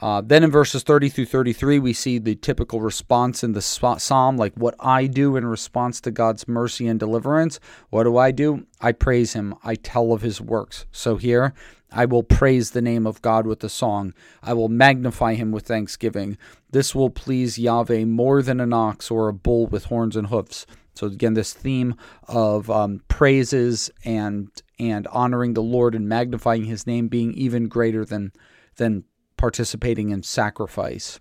Uh, 0.00 0.22
then 0.22 0.42
in 0.42 0.50
verses 0.50 0.82
30 0.82 1.10
through 1.10 1.26
33, 1.26 1.78
we 1.78 1.92
see 1.92 2.18
the 2.18 2.34
typical 2.34 2.80
response 2.80 3.44
in 3.44 3.52
the 3.52 3.60
psalm, 3.60 4.36
like 4.36 4.54
what 4.54 4.74
I 4.80 5.06
do 5.06 5.36
in 5.36 5.46
response 5.46 6.00
to 6.02 6.10
God's 6.10 6.48
mercy 6.48 6.86
and 6.86 6.98
deliverance. 6.98 7.60
What 7.90 8.04
do 8.04 8.16
I 8.16 8.30
do? 8.30 8.66
I 8.80 8.92
praise 8.92 9.34
him. 9.34 9.54
I 9.62 9.74
tell 9.74 10.12
of 10.12 10.22
his 10.22 10.40
works. 10.40 10.86
So 10.90 11.16
here, 11.16 11.52
I 11.92 12.06
will 12.06 12.22
praise 12.22 12.70
the 12.70 12.82
name 12.82 13.06
of 13.06 13.20
God 13.20 13.46
with 13.46 13.62
a 13.64 13.68
song. 13.68 14.14
I 14.42 14.54
will 14.54 14.68
magnify 14.68 15.34
him 15.34 15.50
with 15.52 15.66
thanksgiving. 15.66 16.38
This 16.70 16.94
will 16.94 17.10
please 17.10 17.58
Yahweh 17.58 18.04
more 18.04 18.42
than 18.42 18.60
an 18.60 18.72
ox 18.72 19.10
or 19.10 19.28
a 19.28 19.34
bull 19.34 19.66
with 19.66 19.86
horns 19.86 20.16
and 20.16 20.28
hoofs. 20.28 20.66
So 20.94 21.06
again, 21.06 21.34
this 21.34 21.52
theme 21.52 21.94
of 22.28 22.70
um, 22.70 23.02
praises 23.08 23.90
and 24.04 24.50
and 24.78 25.06
honoring 25.08 25.54
the 25.54 25.62
Lord 25.62 25.94
and 25.94 26.08
magnifying 26.08 26.64
His 26.64 26.86
name 26.86 27.08
being 27.08 27.32
even 27.34 27.68
greater 27.68 28.04
than 28.04 28.32
than 28.76 29.04
participating 29.40 30.10
in 30.10 30.22
sacrifice. 30.22 31.18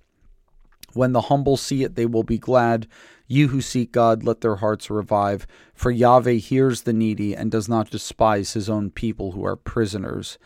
When 0.91 1.13
the 1.13 1.21
humble 1.21 1.55
see 1.55 1.83
it, 1.83 1.95
they 1.95 2.05
will 2.05 2.23
be 2.23 2.37
glad. 2.37 2.85
You 3.27 3.47
who 3.47 3.61
seek 3.61 3.93
God, 3.93 4.25
let 4.25 4.41
their 4.41 4.57
hearts 4.57 4.89
revive. 4.89 5.47
For 5.73 5.89
Yahweh 5.89 6.33
hears 6.33 6.81
the 6.81 6.91
needy 6.91 7.33
and 7.33 7.49
does 7.49 7.69
not 7.69 7.91
despise 7.91 8.53
his 8.53 8.69
own 8.69 8.91
people 8.91 9.31
who 9.31 9.45
are 9.45 9.55
prisoners. 9.55 10.37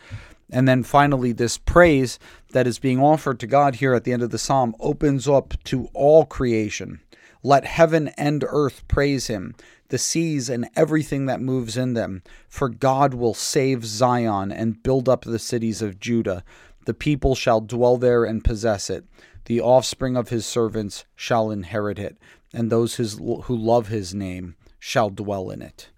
And 0.52 0.68
then 0.68 0.84
finally, 0.84 1.32
this 1.32 1.58
praise 1.58 2.20
that 2.52 2.68
is 2.68 2.78
being 2.78 3.00
offered 3.00 3.40
to 3.40 3.48
God 3.48 3.76
here 3.76 3.92
at 3.92 4.04
the 4.04 4.12
end 4.12 4.22
of 4.22 4.30
the 4.30 4.38
psalm 4.38 4.76
opens 4.78 5.26
up 5.26 5.54
to 5.64 5.88
all 5.94 6.26
creation. 6.26 7.00
Let 7.42 7.64
heaven 7.64 8.08
and 8.16 8.44
earth 8.48 8.86
praise 8.86 9.26
him, 9.26 9.56
the 9.88 9.98
seas 9.98 10.48
and 10.48 10.68
everything 10.76 11.26
that 11.26 11.40
moves 11.40 11.76
in 11.76 11.94
them. 11.94 12.22
For 12.48 12.68
God 12.68 13.14
will 13.14 13.34
save 13.34 13.84
Zion 13.84 14.52
and 14.52 14.82
build 14.82 15.08
up 15.08 15.24
the 15.24 15.40
cities 15.40 15.82
of 15.82 15.98
Judah. 15.98 16.44
The 16.84 16.94
people 16.94 17.34
shall 17.34 17.60
dwell 17.60 17.96
there 17.96 18.24
and 18.24 18.44
possess 18.44 18.90
it. 18.90 19.04
The 19.46 19.60
offspring 19.60 20.16
of 20.16 20.30
his 20.30 20.46
servants 20.46 21.04
shall 21.14 21.50
inherit 21.50 21.98
it, 21.98 22.16
and 22.52 22.70
those 22.70 22.96
his, 22.96 23.14
who 23.14 23.56
love 23.56 23.88
his 23.88 24.14
name 24.14 24.56
shall 24.78 25.10
dwell 25.10 25.50
in 25.50 25.62
it. 25.62 25.90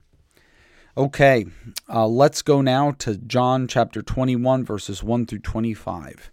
Okay, 0.96 1.44
uh, 1.92 2.06
let's 2.06 2.40
go 2.40 2.62
now 2.62 2.92
to 2.92 3.16
John 3.16 3.68
chapter 3.68 4.00
21, 4.00 4.64
verses 4.64 5.02
1 5.02 5.26
through 5.26 5.40
25. 5.40 6.30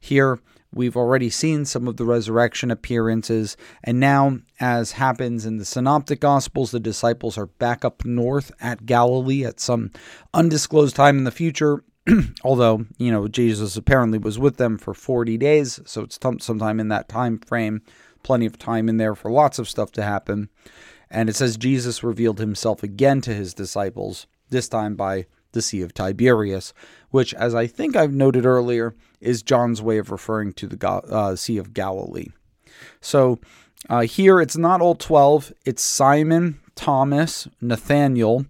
Here, 0.00 0.40
we've 0.72 0.96
already 0.96 1.28
seen 1.28 1.66
some 1.66 1.86
of 1.86 1.98
the 1.98 2.06
resurrection 2.06 2.70
appearances, 2.70 3.58
and 3.84 4.00
now, 4.00 4.38
as 4.58 4.92
happens 4.92 5.44
in 5.44 5.58
the 5.58 5.66
Synoptic 5.66 6.20
Gospels, 6.20 6.70
the 6.70 6.80
disciples 6.80 7.36
are 7.36 7.46
back 7.46 7.84
up 7.84 8.04
north 8.04 8.50
at 8.58 8.86
Galilee 8.86 9.44
at 9.44 9.60
some 9.60 9.90
undisclosed 10.32 10.96
time 10.96 11.18
in 11.18 11.24
the 11.24 11.30
future, 11.30 11.84
although 12.44 12.86
you 12.98 13.10
know 13.10 13.28
Jesus 13.28 13.76
apparently 13.76 14.18
was 14.18 14.38
with 14.38 14.56
them 14.56 14.78
for 14.78 14.94
40 14.94 15.36
days, 15.38 15.80
so 15.84 16.02
it's 16.02 16.18
t- 16.18 16.38
sometime 16.40 16.80
in 16.80 16.88
that 16.88 17.08
time 17.08 17.38
frame, 17.38 17.82
plenty 18.22 18.46
of 18.46 18.58
time 18.58 18.88
in 18.88 18.96
there 18.96 19.14
for 19.14 19.30
lots 19.30 19.58
of 19.58 19.68
stuff 19.68 19.92
to 19.92 20.02
happen. 20.02 20.48
And 21.10 21.28
it 21.28 21.36
says 21.36 21.56
Jesus 21.56 22.04
revealed 22.04 22.38
himself 22.38 22.82
again 22.82 23.20
to 23.22 23.34
his 23.34 23.52
disciples, 23.52 24.26
this 24.48 24.68
time 24.68 24.94
by 24.94 25.26
the 25.52 25.62
Sea 25.62 25.82
of 25.82 25.92
Tiberias, 25.92 26.72
which, 27.10 27.34
as 27.34 27.54
I 27.54 27.66
think 27.66 27.96
I've 27.96 28.14
noted 28.14 28.46
earlier, 28.46 28.94
is 29.20 29.42
John's 29.42 29.82
way 29.82 29.98
of 29.98 30.10
referring 30.10 30.52
to 30.54 30.68
the 30.68 30.88
uh, 30.88 31.34
Sea 31.34 31.58
of 31.58 31.74
Galilee. 31.74 32.28
So 33.00 33.40
uh, 33.88 34.02
here 34.02 34.40
it's 34.40 34.56
not 34.56 34.80
all 34.80 34.94
12, 34.94 35.52
it's 35.64 35.82
Simon, 35.82 36.60
Thomas, 36.76 37.48
Nathaniel, 37.60 38.46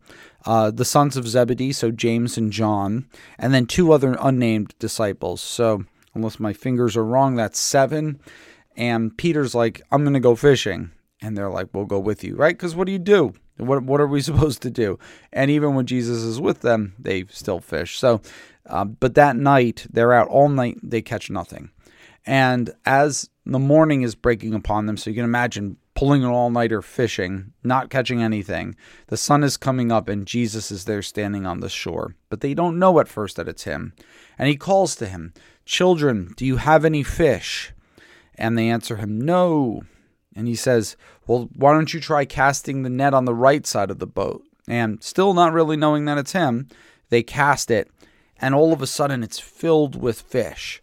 uh, 0.46 0.70
the 0.70 0.85
sons 0.85 1.16
of 1.16 1.29
Zebedee, 1.29 1.72
so 1.72 1.90
James 1.90 2.38
and 2.38 2.53
John, 2.53 3.07
and 3.38 3.53
then 3.53 3.66
two 3.66 3.92
other 3.92 4.16
unnamed 4.20 4.74
disciples. 4.79 5.40
So, 5.40 5.85
unless 6.14 6.40
my 6.40 6.53
fingers 6.53 6.96
are 6.96 7.05
wrong, 7.05 7.37
that's 7.37 7.59
seven. 7.59 8.20
And 8.76 9.16
Peter's 9.16 9.55
like, 9.55 9.83
I'm 9.90 10.03
going 10.03 10.14
to 10.14 10.20
go 10.20 10.35
fishing. 10.35 10.92
And 11.20 11.37
they're 11.37 11.50
like, 11.50 11.68
We'll 11.72 11.85
go 11.85 11.98
with 11.98 12.24
you, 12.24 12.35
right? 12.37 12.57
Because 12.57 12.74
what 12.74 12.87
do 12.87 12.92
you 12.92 12.98
do? 12.98 13.35
What, 13.59 13.83
what 13.83 14.00
are 14.00 14.07
we 14.07 14.20
supposed 14.22 14.62
to 14.62 14.70
do? 14.70 14.98
And 15.33 15.50
even 15.50 15.74
when 15.74 15.87
Jesus 15.87 16.22
is 16.22 16.40
with 16.40 16.61
them, 16.61 16.94
they 16.98 17.24
still 17.29 17.61
fish. 17.61 17.98
So, 17.98 18.22
uh, 18.66 18.85
but 18.85 19.14
that 19.14 19.37
night, 19.37 19.87
they're 19.90 20.12
out 20.12 20.29
all 20.29 20.48
night, 20.48 20.79
they 20.83 21.03
catch 21.03 21.31
nothing. 21.31 21.70
And 22.26 22.70
as 22.85 23.29
the 23.46 23.59
morning 23.59 24.03
is 24.03 24.14
breaking 24.14 24.55
upon 24.55 24.87
them, 24.87 24.96
so 24.96 25.11
you 25.11 25.16
can 25.16 25.24
imagine 25.24 25.76
pulling 26.00 26.24
an 26.24 26.30
all 26.30 26.48
nighter 26.48 26.80
fishing, 26.80 27.52
not 27.62 27.90
catching 27.90 28.22
anything. 28.22 28.74
The 29.08 29.18
sun 29.18 29.44
is 29.44 29.58
coming 29.58 29.92
up 29.92 30.08
and 30.08 30.26
Jesus 30.26 30.70
is 30.70 30.86
there 30.86 31.02
standing 31.02 31.44
on 31.44 31.60
the 31.60 31.68
shore. 31.68 32.14
But 32.30 32.40
they 32.40 32.54
don't 32.54 32.78
know 32.78 33.00
at 33.00 33.06
first 33.06 33.36
that 33.36 33.48
it's 33.48 33.64
him. 33.64 33.92
And 34.38 34.48
he 34.48 34.56
calls 34.56 34.96
to 34.96 35.06
him, 35.06 35.34
Children, 35.66 36.32
do 36.38 36.46
you 36.46 36.56
have 36.56 36.86
any 36.86 37.02
fish? 37.02 37.74
And 38.36 38.56
they 38.56 38.70
answer 38.70 38.96
him, 38.96 39.20
No. 39.20 39.82
And 40.34 40.48
he 40.48 40.54
says, 40.54 40.96
Well, 41.26 41.50
why 41.54 41.74
don't 41.74 41.92
you 41.92 42.00
try 42.00 42.24
casting 42.24 42.82
the 42.82 42.88
net 42.88 43.12
on 43.12 43.26
the 43.26 43.34
right 43.34 43.66
side 43.66 43.90
of 43.90 43.98
the 43.98 44.06
boat? 44.06 44.42
And 44.66 45.02
still 45.02 45.34
not 45.34 45.52
really 45.52 45.76
knowing 45.76 46.06
that 46.06 46.16
it's 46.16 46.32
him, 46.32 46.68
they 47.10 47.22
cast 47.22 47.70
it, 47.70 47.90
and 48.40 48.54
all 48.54 48.72
of 48.72 48.80
a 48.80 48.86
sudden 48.86 49.22
it's 49.22 49.38
filled 49.38 50.00
with 50.00 50.22
fish. 50.22 50.80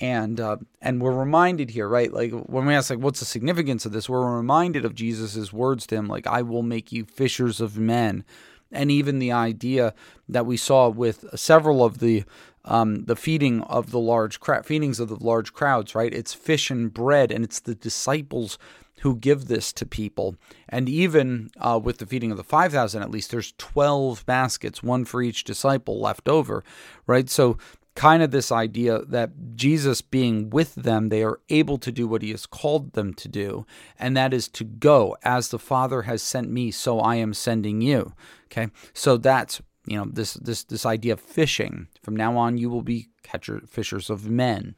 And 0.00 0.40
uh, 0.40 0.56
and 0.80 1.02
we're 1.02 1.12
reminded 1.12 1.70
here, 1.70 1.86
right? 1.86 2.10
Like 2.10 2.32
when 2.32 2.64
we 2.64 2.74
ask, 2.74 2.88
like, 2.88 3.00
what's 3.00 3.20
the 3.20 3.26
significance 3.26 3.84
of 3.84 3.92
this? 3.92 4.08
We're 4.08 4.36
reminded 4.36 4.86
of 4.86 4.94
Jesus's 4.94 5.52
words 5.52 5.86
to 5.88 5.96
him, 5.96 6.08
like, 6.08 6.26
"I 6.26 6.40
will 6.40 6.62
make 6.62 6.90
you 6.90 7.04
fishers 7.04 7.60
of 7.60 7.76
men," 7.76 8.24
and 8.72 8.90
even 8.90 9.18
the 9.18 9.32
idea 9.32 9.92
that 10.26 10.46
we 10.46 10.56
saw 10.56 10.88
with 10.88 11.26
several 11.38 11.84
of 11.84 11.98
the 11.98 12.24
um, 12.64 13.04
the 13.04 13.16
feeding 13.16 13.62
of 13.62 13.90
the 13.90 13.98
large 13.98 14.38
feedings 14.64 15.00
of 15.00 15.08
the 15.08 15.22
large 15.22 15.52
crowds, 15.52 15.94
right? 15.94 16.12
It's 16.12 16.34
fish 16.34 16.70
and 16.70 16.92
bread, 16.92 17.30
and 17.30 17.44
it's 17.44 17.60
the 17.60 17.74
disciples 17.74 18.58
who 19.00 19.16
give 19.16 19.46
this 19.46 19.72
to 19.72 19.86
people. 19.86 20.36
And 20.68 20.88
even 20.88 21.50
uh, 21.58 21.80
with 21.82 21.98
the 21.98 22.06
feeding 22.06 22.30
of 22.30 22.36
the 22.36 22.44
5,000, 22.44 23.02
at 23.02 23.10
least, 23.10 23.30
there's 23.30 23.54
12 23.56 24.26
baskets, 24.26 24.82
one 24.82 25.04
for 25.04 25.22
each 25.22 25.44
disciple 25.44 25.98
left 26.00 26.28
over, 26.28 26.62
right? 27.06 27.28
So, 27.28 27.56
kind 28.00 28.22
of 28.22 28.30
this 28.30 28.50
idea 28.50 29.04
that 29.04 29.30
Jesus 29.56 30.00
being 30.00 30.48
with 30.48 30.74
them, 30.74 31.10
they 31.10 31.22
are 31.22 31.38
able 31.50 31.76
to 31.76 31.92
do 31.92 32.08
what 32.08 32.22
he 32.22 32.30
has 32.30 32.46
called 32.46 32.94
them 32.94 33.12
to 33.12 33.28
do, 33.28 33.66
and 33.98 34.16
that 34.16 34.32
is 34.32 34.48
to 34.48 34.64
go 34.64 35.18
as 35.22 35.50
the 35.50 35.58
Father 35.58 36.02
has 36.02 36.22
sent 36.22 36.48
me, 36.48 36.70
so 36.70 36.98
I 36.98 37.16
am 37.16 37.34
sending 37.34 37.82
you. 37.82 38.14
Okay, 38.46 38.68
so 38.94 39.18
that's 39.18 39.60
you 39.84 39.98
know 39.98 40.06
this 40.10 40.32
this 40.32 40.64
this 40.64 40.86
idea 40.86 41.12
of 41.12 41.20
fishing. 41.20 41.88
From 42.00 42.16
now 42.16 42.38
on, 42.38 42.56
you 42.56 42.70
will 42.70 42.80
be 42.80 43.10
catcher 43.22 43.60
fishers 43.68 44.08
of 44.08 44.30
men, 44.30 44.76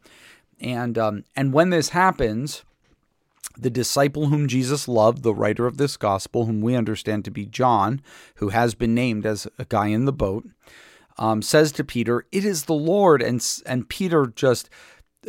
and 0.59 0.99
um, 0.99 1.23
and 1.37 1.53
when 1.53 1.71
this 1.71 1.91
happens 1.91 2.65
the 3.57 3.71
disciple 3.71 4.27
whom 4.27 4.49
Jesus 4.49 4.89
loved, 4.89 5.23
the 5.23 5.35
writer 5.35 5.69
of 5.69 5.77
this 5.77 5.97
gospel, 5.97 6.47
whom 6.47 6.61
we 6.61 6.75
understand 6.75 7.25
to 7.25 7.31
be 7.31 7.47
John, 7.47 8.03
who 8.37 8.49
has 8.49 8.75
been 8.75 8.97
named 8.97 9.27
as 9.27 9.47
a 9.61 9.65
guy 9.65 9.89
in 9.89 10.07
the 10.07 10.13
boat, 10.13 10.45
um, 11.19 11.43
says 11.43 11.73
to 11.73 11.85
Peter, 11.85 12.27
"It 12.33 12.45
is 12.45 12.65
the 12.65 12.75
Lord," 12.75 13.23
and 13.23 13.45
and 13.67 13.89
Peter 13.89 14.27
just 14.27 14.69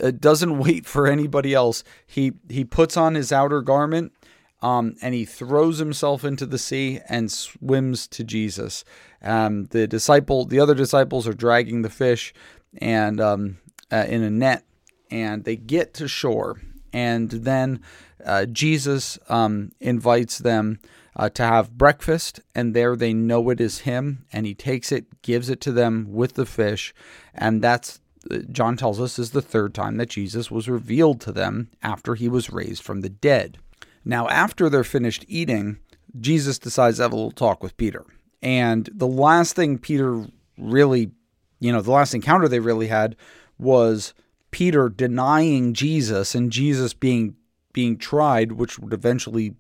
uh, 0.02 0.12
doesn't 0.12 0.58
wait 0.66 0.86
for 0.86 1.08
anybody 1.08 1.54
else. 1.54 1.84
He 2.06 2.34
he 2.50 2.64
puts 2.64 2.98
on 2.98 3.16
his 3.16 3.32
outer 3.32 3.62
garment. 3.62 4.14
Um, 4.62 4.96
and 5.02 5.14
he 5.14 5.26
throws 5.26 5.80
himself 5.80 6.24
into 6.24 6.46
the 6.46 6.58
sea 6.58 7.02
and 7.10 7.30
swims 7.30 8.08
to 8.08 8.24
Jesus. 8.24 8.86
Um, 9.22 9.66
the 9.66 9.88
disciple, 9.88 10.46
the 10.46 10.62
other 10.62 10.74
disciples, 10.74 11.28
are 11.28 11.34
dragging 11.34 11.82
the 11.82 11.90
fish 11.90 12.34
and 12.78 13.20
um, 13.20 13.58
uh, 13.92 14.06
in 14.08 14.24
a 14.24 14.30
net, 14.30 14.64
and 15.12 15.44
they 15.44 15.58
get 15.58 15.94
to 15.96 16.08
shore. 16.08 16.62
And 16.94 17.30
then 17.30 17.82
uh, 18.26 18.46
Jesus 18.46 19.20
um, 19.28 19.72
invites 19.80 20.38
them 20.38 20.80
uh, 21.16 21.30
to 21.30 21.44
have 21.44 21.78
breakfast, 21.78 22.40
and 22.56 22.74
there 22.74 22.96
they 22.96 23.14
know 23.14 23.50
it 23.50 23.62
is 23.62 23.80
him, 23.80 24.26
and 24.32 24.46
he 24.46 24.54
takes 24.54 24.92
it, 24.92 25.22
gives 25.22 25.50
it 25.50 25.62
to 25.62 25.72
them 25.72 26.08
with 26.10 26.34
the 26.34 26.46
fish, 26.46 26.94
and 27.34 27.62
that's 27.62 28.00
uh, 28.32 28.38
John 28.52 28.78
tells 28.78 29.02
us 29.02 29.20
is 29.20 29.32
the 29.32 29.42
third 29.42 29.74
time 29.74 29.98
that 29.98 30.10
Jesus 30.10 30.50
was 30.50 30.70
revealed 30.70 31.20
to 31.22 31.32
them 31.32 31.70
after 31.82 32.16
he 32.16 32.30
was 32.30 32.50
raised 32.50 32.84
from 32.84 33.02
the 33.02 33.10
dead. 33.10 33.58
Now, 34.06 34.28
after 34.30 34.70
they're 34.70 34.84
finished 34.84 35.26
eating, 35.28 35.80
Jesus 36.20 36.60
decides 36.60 36.98
to 36.98 37.04
have 37.04 37.14
a 37.14 37.16
little 37.16 37.32
talk 37.32 37.64
with 37.64 37.78
Peter. 37.78 38.06
And 38.42 38.90
the 38.94 39.08
last 39.08 39.56
thing 39.56 39.78
Peter 39.78 40.26
really, 40.58 41.12
you 41.60 41.72
know, 41.72 41.82
the 41.82 41.92
last 41.92 42.14
encounter 42.14 42.48
they 42.48 42.60
really 42.60 42.88
had 42.88 43.16
was 43.58 44.14
Peter 44.52 44.90
denying 44.90 45.74
Jesus 45.74 46.36
and 46.36 46.52
Jesus 46.52 46.94
being 46.94 47.36
being 47.72 47.98
tried, 47.98 48.52
which 48.52 48.78
would 48.78 48.94
eventually 48.94 49.56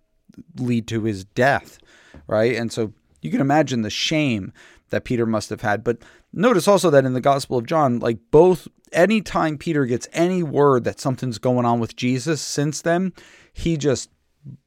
lead 0.57 0.87
to 0.87 1.03
his 1.03 1.23
death, 1.23 1.79
right? 2.27 2.55
And 2.55 2.71
so 2.71 2.93
you 3.21 3.31
can 3.31 3.41
imagine 3.41 3.81
the 3.81 3.89
shame 3.89 4.53
that 4.89 5.05
Peter 5.05 5.25
must 5.25 5.49
have 5.49 5.61
had. 5.61 5.83
But 5.83 5.97
notice 6.31 6.67
also 6.67 6.89
that 6.89 7.05
in 7.05 7.13
the 7.13 7.21
Gospel 7.21 7.57
of 7.57 7.65
John, 7.65 7.99
like 7.99 8.19
both, 8.31 8.67
anytime 8.91 9.57
Peter 9.57 9.85
gets 9.85 10.07
any 10.13 10.43
word 10.43 10.83
that 10.83 10.99
something's 10.99 11.39
going 11.39 11.65
on 11.65 11.79
with 11.79 11.95
Jesus 11.95 12.41
since 12.41 12.81
then, 12.81 13.13
he 13.51 13.77
just 13.77 14.09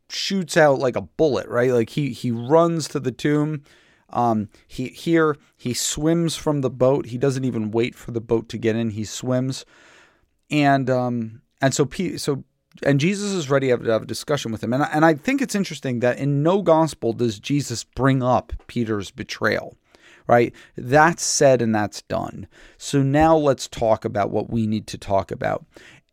shoots 0.09 0.57
out 0.57 0.79
like 0.79 0.96
a 0.96 1.02
bullet, 1.02 1.48
right? 1.48 1.72
Like 1.72 1.90
he 1.90 2.11
he 2.11 2.31
runs 2.31 2.88
to 2.88 3.00
the 3.00 3.12
tomb. 3.12 3.62
Um, 4.11 4.48
he 4.66 4.88
here 4.88 5.37
he 5.57 5.74
swims 5.74 6.37
from 6.37 6.61
the 6.61 6.70
boat. 6.70 7.07
He 7.07 7.18
doesn't 7.18 7.44
even 7.44 7.70
wait 7.70 7.94
for 7.94 8.12
the 8.12 8.20
boat 8.20 8.48
to 8.50 8.59
get 8.59 8.76
in. 8.76 8.90
He 8.90 9.05
swims, 9.05 9.64
and 10.50 10.88
um, 10.88 11.42
and 11.61 11.74
so 11.74 11.85
P, 11.85 12.16
so 12.18 12.44
and 12.83 13.01
Jesus 13.01 13.33
is 13.33 13.51
ready 13.51 13.69
to 13.69 13.91
have 13.91 14.03
a 14.03 14.07
discussion 14.07 14.53
with 14.53 14.62
him. 14.62 14.73
And, 14.73 14.87
and 14.93 15.05
I 15.05 15.15
think 15.15 15.41
it's 15.41 15.55
interesting 15.55 16.01
that 16.01 16.19
in 16.19 16.43
no 16.43 16.62
gospel 16.62 17.12
does 17.12 17.39
Jesus 17.39 17.85
bring 17.85 18.23
up 18.23 18.53
Peter's 18.67 19.11
betrayal, 19.11 19.77
right? 20.27 20.55
That's 20.77 21.23
said 21.23 21.62
and 21.62 21.75
that's 21.75 22.03
done. 22.03 22.47
So 22.79 23.03
now 23.03 23.37
let's 23.37 23.69
talk 23.69 24.05
about 24.05 24.31
what 24.31 24.51
we 24.51 24.67
need 24.67 24.87
to 24.89 24.99
talk 24.99 25.31
about. 25.31 25.65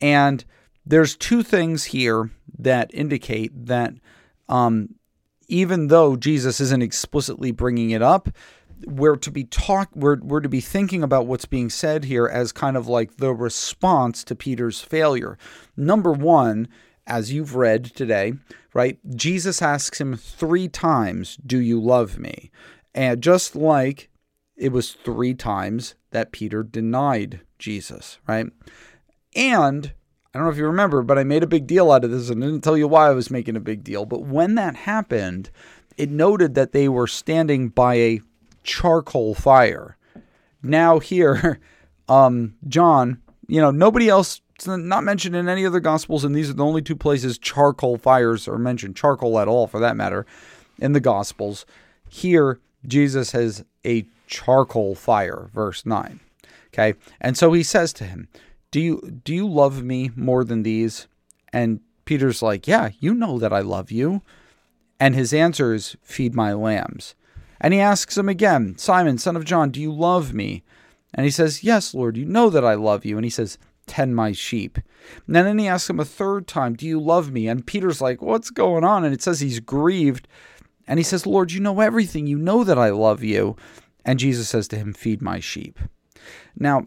And 0.01 0.43
there's 0.85 1.15
two 1.15 1.43
things 1.43 1.85
here 1.85 2.31
that 2.59 2.91
indicate 2.93 3.51
that 3.67 3.93
um, 4.49 4.95
even 5.47 5.87
though 5.87 6.15
Jesus 6.15 6.59
isn't 6.59 6.83
explicitly 6.83 7.51
bringing 7.51 7.91
it 7.91 8.01
up, 8.01 8.29
we're 8.87 9.15
to 9.17 9.31
be 9.31 9.43
talk 9.45 9.89
we're, 9.95 10.19
we're 10.21 10.41
to 10.41 10.49
be 10.49 10.61
thinking 10.61 11.03
about 11.03 11.27
what's 11.27 11.45
being 11.45 11.69
said 11.69 12.05
here 12.05 12.27
as 12.27 12.51
kind 12.51 12.77
of 12.77 12.87
like 12.87 13.17
the 13.17 13.33
response 13.33 14.23
to 14.25 14.35
Peter's 14.35 14.81
failure. 14.81 15.37
Number 15.75 16.11
1, 16.11 16.67
as 17.05 17.33
you've 17.33 17.55
read 17.55 17.85
today, 17.85 18.33
right? 18.73 18.97
Jesus 19.15 19.61
asks 19.61 19.99
him 19.99 20.15
3 20.15 20.67
times, 20.67 21.37
"Do 21.45 21.59
you 21.59 21.81
love 21.81 22.17
me?" 22.17 22.51
And 22.93 23.21
just 23.21 23.55
like 23.55 24.09
it 24.55 24.71
was 24.71 24.91
3 24.91 25.33
times 25.33 25.95
that 26.11 26.31
Peter 26.31 26.63
denied 26.63 27.41
Jesus, 27.59 28.19
right? 28.27 28.47
And 29.35 29.93
I 30.33 30.39
don't 30.39 30.47
know 30.47 30.51
if 30.51 30.57
you 30.57 30.65
remember, 30.65 31.03
but 31.03 31.19
I 31.19 31.23
made 31.23 31.43
a 31.43 31.47
big 31.47 31.67
deal 31.67 31.91
out 31.91 32.03
of 32.03 32.11
this 32.11 32.29
and 32.29 32.41
didn't 32.41 32.61
tell 32.61 32.77
you 32.77 32.87
why 32.87 33.07
I 33.07 33.13
was 33.13 33.29
making 33.29 33.55
a 33.55 33.61
big 33.61 33.83
deal. 33.83 34.05
But 34.05 34.25
when 34.25 34.55
that 34.55 34.75
happened, 34.75 35.51
it 35.95 36.09
noted 36.09 36.55
that 36.55 36.71
they 36.71 36.89
were 36.89 37.07
standing 37.07 37.69
by 37.69 37.95
a 37.95 38.21
charcoal 38.63 39.35
fire. 39.35 39.97
Now 40.61 40.99
here, 40.99 41.59
um, 42.09 42.55
John, 42.67 43.21
you 43.47 43.61
know, 43.61 43.71
nobody 43.71 44.09
else 44.09 44.41
not 44.65 45.03
mentioned 45.03 45.35
in 45.35 45.49
any 45.49 45.65
other 45.65 45.79
gospels, 45.79 46.23
and 46.23 46.35
these 46.35 46.49
are 46.49 46.53
the 46.53 46.65
only 46.65 46.81
two 46.81 46.95
places 46.95 47.37
charcoal 47.37 47.97
fires 47.97 48.47
are 48.47 48.57
mentioned, 48.57 48.95
charcoal 48.95 49.39
at 49.39 49.47
all 49.47 49.67
for 49.67 49.79
that 49.79 49.97
matter, 49.97 50.25
in 50.79 50.93
the 50.93 50.99
gospels. 50.99 51.65
Here, 52.09 52.59
Jesus 52.85 53.31
has 53.31 53.65
a 53.85 54.05
charcoal 54.27 54.95
fire, 54.95 55.49
verse 55.53 55.85
9. 55.85 56.19
Okay. 56.67 56.95
And 57.21 57.37
so 57.37 57.53
he 57.53 57.63
says 57.63 57.93
to 57.93 58.03
him, 58.03 58.27
Do 58.71 58.79
you 58.79 59.21
do 59.23 59.33
you 59.33 59.47
love 59.47 59.83
me 59.83 60.11
more 60.15 60.43
than 60.43 60.63
these? 60.63 61.07
And 61.51 61.81
Peter's 62.05 62.41
like, 62.41 62.67
Yeah, 62.67 62.89
you 62.99 63.13
know 63.13 63.37
that 63.39 63.53
I 63.53 63.59
love 63.59 63.91
you. 63.91 64.21
And 64.99 65.15
his 65.15 65.33
answer 65.33 65.73
is, 65.73 65.95
Feed 66.01 66.33
my 66.33 66.53
lambs. 66.53 67.15
And 67.61 67.73
he 67.73 67.79
asks 67.79 68.17
him 68.17 68.29
again, 68.29 68.77
Simon, 68.77 69.17
son 69.17 69.35
of 69.35 69.45
John, 69.45 69.71
do 69.71 69.81
you 69.81 69.91
love 69.91 70.33
me? 70.33 70.63
And 71.13 71.25
he 71.25 71.31
says, 71.31 71.63
Yes, 71.63 71.93
Lord, 71.93 72.17
you 72.17 72.25
know 72.25 72.49
that 72.49 72.65
I 72.65 72.73
love 72.73 73.05
you. 73.05 73.17
And 73.17 73.25
he 73.25 73.29
says, 73.29 73.57
Tend 73.85 74.15
my 74.15 74.31
sheep. 74.31 74.79
And 75.27 75.35
then 75.35 75.59
he 75.59 75.67
asks 75.67 75.89
him 75.89 75.99
a 75.99 76.05
third 76.05 76.47
time, 76.47 76.75
Do 76.75 76.85
you 76.85 76.99
love 76.99 77.31
me? 77.31 77.47
And 77.47 77.65
Peter's 77.65 78.01
like, 78.01 78.21
What's 78.21 78.49
going 78.49 78.83
on? 78.83 79.03
And 79.05 79.13
it 79.13 79.21
says 79.21 79.39
he's 79.39 79.59
grieved. 79.59 80.27
And 80.87 80.99
he 80.99 81.03
says, 81.03 81.25
Lord, 81.25 81.51
you 81.51 81.59
know 81.59 81.79
everything. 81.79 82.27
You 82.27 82.37
know 82.37 82.63
that 82.63 82.77
I 82.77 82.89
love 82.89 83.23
you. 83.23 83.55
And 84.03 84.19
Jesus 84.19 84.49
says 84.49 84.67
to 84.69 84.77
him, 84.77 84.93
Feed 84.93 85.21
my 85.21 85.39
sheep. 85.39 85.79
Now, 86.57 86.85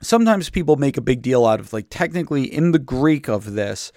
sometimes 0.00 0.50
people 0.50 0.76
make 0.76 0.96
a 0.96 1.02
big 1.02 1.22
deal 1.22 1.46
out 1.46 1.60
of 1.60 1.72
like 1.72 1.86
technically 1.90 2.44
in 2.44 2.72
the 2.72 2.78
Greek 2.78 3.28
of 3.28 3.52
this, 3.52 3.92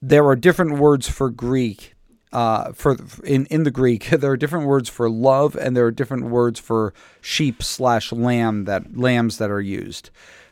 there 0.00 0.26
are 0.26 0.36
different 0.36 0.78
words 0.78 1.08
for 1.08 1.30
Greek 1.30 1.94
uh, 2.32 2.72
for 2.72 2.96
in 3.24 3.46
in 3.46 3.64
the 3.64 3.70
Greek, 3.70 4.04
there 4.10 4.32
are 4.32 4.36
different 4.36 4.66
words 4.66 4.88
for 4.88 5.10
love, 5.10 5.56
and 5.56 5.76
there 5.76 5.86
are 5.86 5.90
different 5.90 6.26
words 6.26 6.60
for 6.60 6.94
sheep 7.20 7.62
slash 7.62 8.12
lamb 8.12 8.64
that 8.64 8.96
lambs 8.96 9.38
that 9.38 9.50
are 9.50 9.60
used. 9.60 10.10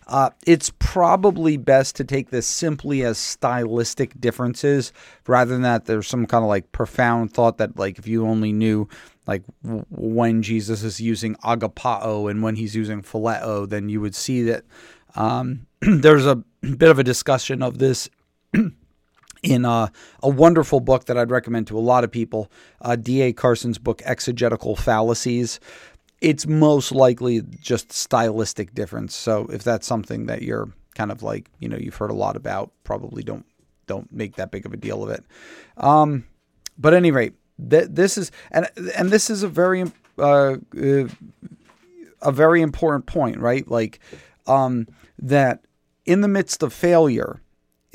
Uh, 0.09 0.31
it's 0.47 0.73
probably 0.79 1.59
best 1.59 1.95
to 1.97 2.03
take 2.03 2.31
this 2.31 2.47
simply 2.47 3.05
as 3.05 3.19
stylistic 3.19 4.19
differences 4.19 4.91
rather 5.27 5.53
than 5.53 5.61
that 5.61 5.85
there's 5.85 6.09
some 6.09 6.25
kind 6.25 6.43
of 6.43 6.49
like 6.49 6.73
profound 6.73 7.31
thought 7.35 7.59
that 7.59 7.77
like 7.77 7.99
if 7.99 8.07
you 8.07 8.27
only 8.27 8.51
knew 8.51 8.89
like 9.27 9.43
w- 9.63 9.85
when 9.91 10.43
Jesus 10.43 10.83
is 10.83 10.99
using 10.99 11.35
agapao 11.45 12.31
and 12.31 12.43
when 12.43 12.57
he's 12.57 12.75
using 12.75 13.03
phileo, 13.03 13.69
then 13.69 13.91
you 13.91 14.01
would 14.01 14.15
see 14.15 14.43
that 14.45 14.65
um, 15.15 15.67
there's 15.81 16.25
a 16.25 16.37
bit 16.63 16.89
of 16.89 16.99
a 16.99 17.05
discussion 17.05 17.63
of 17.63 17.77
this 17.77 18.09
in 19.43 19.65
a, 19.65 19.93
a, 20.23 20.29
wonderful 20.29 20.81
book 20.81 21.05
that 21.05 21.17
I'd 21.17 21.31
recommend 21.31 21.67
to 21.69 21.79
a 21.79 21.81
lot 21.81 22.05
of 22.05 22.11
people, 22.11 22.51
uh, 22.83 22.97
D.A. 22.97 23.33
Carson's 23.33 23.79
book, 23.79 24.03
Exegetical 24.05 24.77
Fallacies. 24.77 25.61
It's 26.21 26.47
most 26.47 26.91
likely 26.93 27.43
just 27.61 27.93
stylistic 27.93 28.75
difference. 28.75 29.15
So 29.15 29.47
if 29.47 29.63
that's 29.63 29.87
something 29.87 30.27
that 30.27 30.43
you're 30.43 30.73
kind 30.95 31.13
of 31.13 31.23
like, 31.23 31.51
you 31.61 31.69
know, 31.69 31.77
you've 31.77 31.95
heard 31.95 32.11
a 32.11 32.15
lot 32.15 32.37
about, 32.37 32.73
probably 32.85 33.23
don't 33.23 33.47
don't 33.87 34.13
make 34.13 34.37
that 34.37 34.51
big 34.51 34.67
of 34.67 34.73
a 34.73 34.77
deal 34.77 35.03
of 35.03 35.11
it. 35.11 35.25
Um, 35.79 36.27
but 36.77 36.93
at 36.93 36.99
any 36.99 37.11
rate, 37.11 37.35
th- 37.71 37.89
this 37.91 38.19
is 38.19 38.31
and 38.51 38.69
and 38.97 39.11
this 39.11 39.31
is 39.31 39.43
a 39.43 39.49
very 39.49 39.85
uh, 40.19 40.57
uh, 40.77 41.09
a 42.21 42.33
very 42.33 42.63
important 42.63 43.07
point, 43.07 43.39
right? 43.39 43.67
Like 43.69 44.01
um, 44.47 44.89
that 45.19 45.65
in 46.05 46.21
the 46.21 46.29
midst 46.29 46.63
of 46.63 46.73
failure, 46.73 47.41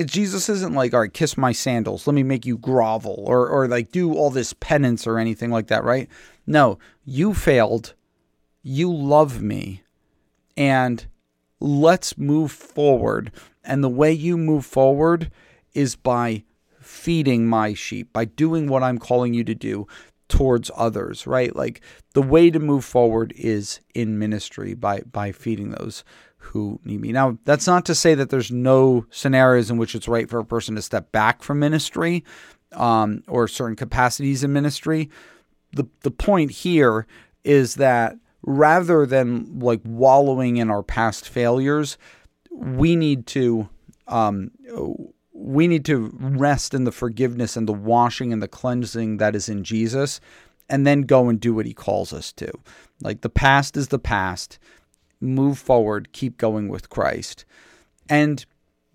Jesus 0.04 0.50
isn't 0.50 0.74
like, 0.74 0.94
all 0.94 1.02
right, 1.02 1.14
kiss 1.14 1.38
my 1.38 1.52
sandals, 1.52 2.08
let 2.08 2.14
me 2.14 2.24
make 2.24 2.46
you 2.46 2.58
grovel, 2.58 3.24
or 3.28 3.48
or 3.48 3.68
like 3.68 3.92
do 3.92 4.14
all 4.14 4.30
this 4.30 4.54
penance 4.54 5.06
or 5.08 5.18
anything 5.18 5.52
like 5.52 5.68
that, 5.68 5.84
right? 5.84 6.10
No, 6.46 6.80
you 7.06 7.34
failed, 7.34 7.94
you 8.62 8.94
love 8.94 9.42
me, 9.42 9.84
and 10.58 11.06
let's 11.60 12.18
move 12.18 12.52
forward. 12.52 13.32
And 13.64 13.84
the 13.84 13.90
way 13.90 14.12
you 14.12 14.38
move 14.38 14.66
forward 14.66 15.32
is 15.74 15.96
by 15.96 16.44
feeding 16.80 17.48
my 17.48 17.74
sheep, 17.74 18.12
by 18.12 18.26
doing 18.26 18.68
what 18.68 18.84
I'm 18.84 18.98
calling 18.98 19.34
you 19.34 19.44
to 19.46 19.56
do 19.56 19.88
towards 20.28 20.72
others, 20.76 21.28
right? 21.28 21.56
Like 21.56 21.82
the 22.14 22.22
way 22.22 22.50
to 22.50 22.60
move 22.60 22.84
forward 22.84 23.34
is 23.38 23.80
in 23.94 24.20
ministry 24.20 24.74
by 24.74 25.02
by 25.02 25.32
feeding 25.32 25.72
those 25.72 26.04
who 26.44 26.80
need 26.84 27.02
me. 27.02 27.12
Now, 27.12 27.38
that's 27.46 27.68
not 27.68 27.86
to 27.86 27.96
say 27.96 28.16
that 28.16 28.30
there's 28.30 28.52
no 28.52 29.06
scenarios 29.10 29.72
in 29.72 29.78
which 29.78 29.96
it's 29.96 30.08
right 30.08 30.30
for 30.30 30.40
a 30.40 30.46
person 30.46 30.76
to 30.76 30.82
step 30.82 31.12
back 31.12 31.42
from 31.42 31.60
ministry 31.60 32.24
um, 32.74 33.24
or 33.28 33.48
certain 33.48 33.76
capacities 33.76 34.44
in 34.44 34.54
ministry. 34.54 35.10
The 35.72 35.86
the 36.02 36.12
point 36.12 36.52
here 36.52 37.08
is 37.44 37.76
that 37.76 38.18
rather 38.44 39.06
than 39.06 39.60
like 39.60 39.82
wallowing 39.84 40.58
in 40.58 40.70
our 40.70 40.84
past 40.84 41.28
failures, 41.28 41.98
we 42.52 42.96
need 42.96 43.26
to 43.28 43.70
um, 44.08 44.52
we 45.34 45.68
need 45.68 45.86
to 45.86 46.12
rest 46.20 46.74
in 46.74 46.84
the 46.84 46.92
forgiveness 46.92 47.58
and 47.58 47.68
the 47.68 47.74
washing 47.74 48.32
and 48.32 48.42
the 48.42 48.48
cleansing 48.48 49.18
that 49.18 49.36
is 49.36 49.50
in 49.50 49.64
Jesus 49.64 50.20
and 50.70 50.88
then 50.88 51.02
go 51.02 51.30
and 51.30 51.40
do 51.40 51.54
what 51.54 51.66
he 51.66 51.74
calls 51.74 52.14
us 52.14 52.32
to. 52.34 52.52
Like 53.02 53.22
the 53.22 53.30
past 53.30 53.76
is 53.78 53.90
the 53.90 54.00
past. 54.00 54.60
Move 55.24 55.58
forward, 55.58 56.12
keep 56.12 56.38
going 56.38 56.68
with 56.68 56.90
Christ. 56.90 57.46
And 58.10 58.46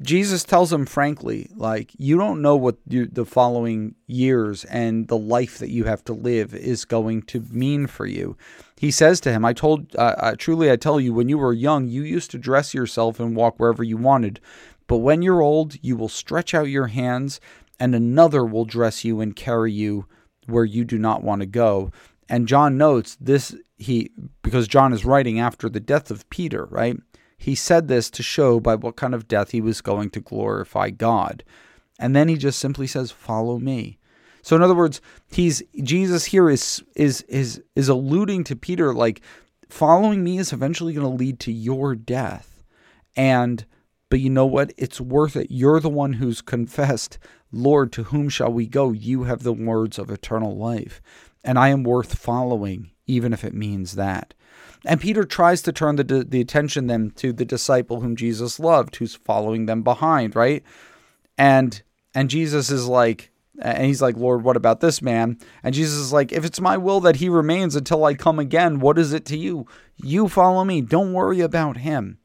Jesus 0.00 0.44
tells 0.44 0.72
him 0.72 0.86
frankly, 0.86 1.50
like, 1.56 1.90
you 1.98 2.16
don't 2.16 2.40
know 2.40 2.54
what 2.54 2.76
you, 2.88 3.06
the 3.06 3.24
following 3.24 3.96
years 4.06 4.64
and 4.66 5.08
the 5.08 5.18
life 5.18 5.58
that 5.58 5.70
you 5.70 5.84
have 5.84 6.04
to 6.04 6.12
live 6.12 6.54
is 6.54 6.84
going 6.84 7.22
to 7.22 7.44
mean 7.50 7.88
for 7.88 8.06
you. 8.06 8.36
He 8.76 8.92
says 8.92 9.20
to 9.22 9.32
him, 9.32 9.44
I 9.44 9.52
told, 9.52 9.96
uh, 9.96 10.14
uh, 10.18 10.34
truly 10.38 10.70
I 10.70 10.76
tell 10.76 11.00
you, 11.00 11.12
when 11.12 11.28
you 11.28 11.38
were 11.38 11.52
young, 11.52 11.88
you 11.88 12.02
used 12.02 12.30
to 12.30 12.38
dress 12.38 12.74
yourself 12.74 13.18
and 13.18 13.34
walk 13.34 13.58
wherever 13.58 13.82
you 13.82 13.96
wanted. 13.96 14.40
But 14.86 14.98
when 14.98 15.20
you're 15.20 15.42
old, 15.42 15.74
you 15.82 15.96
will 15.96 16.08
stretch 16.08 16.54
out 16.54 16.68
your 16.68 16.86
hands, 16.86 17.40
and 17.80 17.94
another 17.94 18.44
will 18.44 18.64
dress 18.64 19.04
you 19.04 19.20
and 19.20 19.34
carry 19.34 19.72
you 19.72 20.06
where 20.46 20.64
you 20.64 20.84
do 20.84 20.98
not 20.98 21.24
want 21.24 21.40
to 21.40 21.46
go. 21.46 21.90
And 22.28 22.46
John 22.46 22.78
notes 22.78 23.16
this, 23.20 23.54
he, 23.78 24.10
because 24.42 24.68
John 24.68 24.92
is 24.92 25.04
writing 25.04 25.40
after 25.40 25.68
the 25.68 25.80
death 25.80 26.10
of 26.10 26.28
Peter, 26.30 26.66
right? 26.66 26.96
He 27.36 27.54
said 27.54 27.88
this 27.88 28.10
to 28.10 28.22
show 28.22 28.58
by 28.60 28.74
what 28.74 28.96
kind 28.96 29.14
of 29.14 29.28
death 29.28 29.52
he 29.52 29.60
was 29.60 29.80
going 29.80 30.10
to 30.10 30.20
glorify 30.20 30.90
God. 30.90 31.44
And 31.98 32.14
then 32.14 32.28
he 32.28 32.36
just 32.36 32.58
simply 32.58 32.86
says, 32.86 33.10
"Follow 33.10 33.58
me." 33.58 33.98
So 34.42 34.56
in 34.56 34.62
other 34.62 34.74
words, 34.74 35.00
he's 35.30 35.62
Jesus 35.82 36.26
here 36.26 36.50
is 36.50 36.82
is 36.96 37.22
is 37.22 37.62
is 37.74 37.88
alluding 37.88 38.44
to 38.44 38.56
Peter 38.56 38.92
like 38.92 39.20
following 39.68 40.24
me 40.24 40.38
is 40.38 40.52
eventually 40.52 40.92
going 40.92 41.06
to 41.06 41.12
lead 41.12 41.38
to 41.40 41.52
your 41.52 41.94
death. 41.94 42.64
And 43.16 43.64
but 44.10 44.20
you 44.20 44.30
know 44.30 44.46
what? 44.46 44.72
It's 44.76 45.00
worth 45.00 45.36
it. 45.36 45.48
You're 45.50 45.80
the 45.80 45.90
one 45.90 46.14
who's 46.14 46.40
confessed, 46.40 47.18
Lord, 47.52 47.92
to 47.92 48.04
whom 48.04 48.28
shall 48.28 48.52
we 48.52 48.66
go? 48.66 48.92
You 48.92 49.24
have 49.24 49.42
the 49.42 49.52
words 49.52 49.98
of 49.98 50.10
eternal 50.10 50.56
life. 50.56 51.02
And 51.44 51.58
I 51.58 51.68
am 51.68 51.82
worth 51.82 52.18
following, 52.18 52.90
even 53.08 53.32
if 53.32 53.42
it 53.42 53.54
means 53.54 53.96
that. 53.96 54.34
And 54.84 55.00
Peter 55.00 55.24
tries 55.24 55.62
to 55.62 55.72
turn 55.72 55.96
the, 55.96 56.04
the 56.04 56.40
attention 56.40 56.86
then 56.86 57.10
to 57.16 57.32
the 57.32 57.44
disciple 57.44 58.00
whom 58.00 58.14
Jesus 58.14 58.60
loved, 58.60 58.96
who's 58.96 59.16
following 59.16 59.66
them 59.66 59.82
behind, 59.82 60.36
right? 60.36 60.62
And 61.36 61.82
and 62.14 62.30
Jesus 62.30 62.70
is 62.70 62.86
like, 62.86 63.30
and 63.60 63.84
he's 63.84 64.02
like, 64.02 64.16
Lord, 64.16 64.42
what 64.42 64.56
about 64.56 64.80
this 64.80 65.02
man? 65.02 65.38
And 65.62 65.74
Jesus 65.74 65.98
is 65.98 66.12
like, 66.12 66.32
if 66.32 66.44
it's 66.44 66.60
my 66.60 66.76
will 66.76 67.00
that 67.00 67.16
he 67.16 67.28
remains 67.28 67.76
until 67.76 68.04
I 68.04 68.14
come 68.14 68.38
again, 68.38 68.80
what 68.80 68.98
is 68.98 69.12
it 69.12 69.24
to 69.26 69.36
you? 69.36 69.66
You 69.96 70.28
follow 70.28 70.64
me. 70.64 70.80
Don't 70.80 71.12
worry 71.12 71.40
about 71.40 71.78
him. 71.78 72.18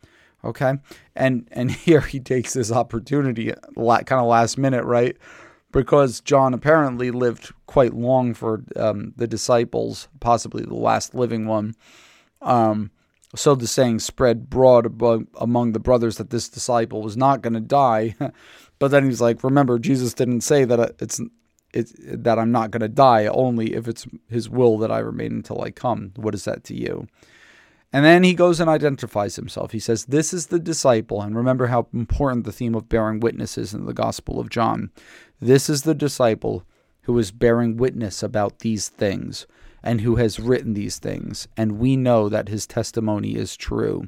Okay. 0.43 0.73
And 1.15 1.47
and 1.51 1.71
here 1.87 2.01
he 2.01 2.19
takes 2.19 2.53
this 2.53 2.71
opportunity, 2.71 3.53
kind 3.75 4.11
of 4.11 4.27
last 4.27 4.57
minute, 4.57 4.83
right? 4.83 5.17
Because 5.73 6.21
John 6.21 6.53
apparently 6.53 7.11
lived 7.11 7.51
quite 7.65 7.93
long 7.93 8.33
for 8.33 8.63
um, 8.77 9.13
the 9.17 9.27
disciples, 9.27 10.07
possibly 10.21 10.63
the 10.63 10.75
last 10.75 11.13
living 11.13 11.47
one. 11.47 11.75
Um, 12.41 12.91
so 13.35 13.55
the 13.55 13.67
saying 13.67 13.99
spread 13.99 14.49
broad 14.49 14.85
among 15.39 15.73
the 15.73 15.79
brothers 15.79 16.17
that 16.17 16.29
this 16.29 16.47
disciple 16.47 17.01
was 17.01 17.17
not 17.17 17.41
going 17.41 17.55
to 17.55 17.59
die. 17.59 18.15
but 18.79 18.91
then 18.91 19.05
he's 19.05 19.21
like, 19.21 19.43
remember, 19.43 19.79
Jesus 19.79 20.13
didn't 20.13 20.41
say 20.41 20.63
that 20.63 20.79
uh, 20.79 20.89
it's 20.99 21.19
it's 21.73 21.93
that 21.99 22.37
I'm 22.37 22.51
not 22.51 22.69
going 22.69 22.81
to 22.81 22.87
die, 22.87 23.25
only 23.25 23.73
if 23.73 23.87
it's 23.87 24.05
His 24.29 24.47
will 24.47 24.77
that 24.77 24.91
I 24.91 24.99
remain 24.99 25.31
until 25.31 25.61
I 25.61 25.71
come. 25.71 26.13
What 26.15 26.35
is 26.35 26.45
that 26.45 26.63
to 26.65 26.75
you? 26.75 27.07
And 27.93 28.03
then 28.03 28.23
he 28.23 28.33
goes 28.33 28.59
and 28.59 28.67
identifies 28.67 29.35
himself. 29.35 29.71
He 29.71 29.79
says, 29.79 30.05
This 30.05 30.33
is 30.33 30.47
the 30.47 30.57
disciple. 30.57 31.21
And 31.21 31.35
remember 31.35 31.67
how 31.67 31.87
important 31.93 32.43
the 32.43 32.51
theme 32.51 32.73
of 32.73 32.89
bearing 32.89 33.19
witness 33.19 33.55
is 33.55 33.71
in 33.71 33.85
the 33.85 33.93
Gospel 33.93 34.39
of 34.39 34.49
John. 34.49 34.89
This 35.39 35.69
is 35.69 35.83
the 35.83 35.95
disciple 35.95 36.63
who 37.03 37.17
is 37.17 37.31
bearing 37.31 37.77
witness 37.77 38.23
about 38.23 38.59
these 38.59 38.89
things 38.89 39.45
and 39.83 40.01
who 40.01 40.15
has 40.15 40.39
written 40.39 40.73
these 40.73 40.97
things, 40.97 41.47
and 41.57 41.77
we 41.77 41.97
know 41.97 42.29
that 42.29 42.47
his 42.47 42.65
testimony 42.65 43.35
is 43.35 43.57
true. 43.57 44.07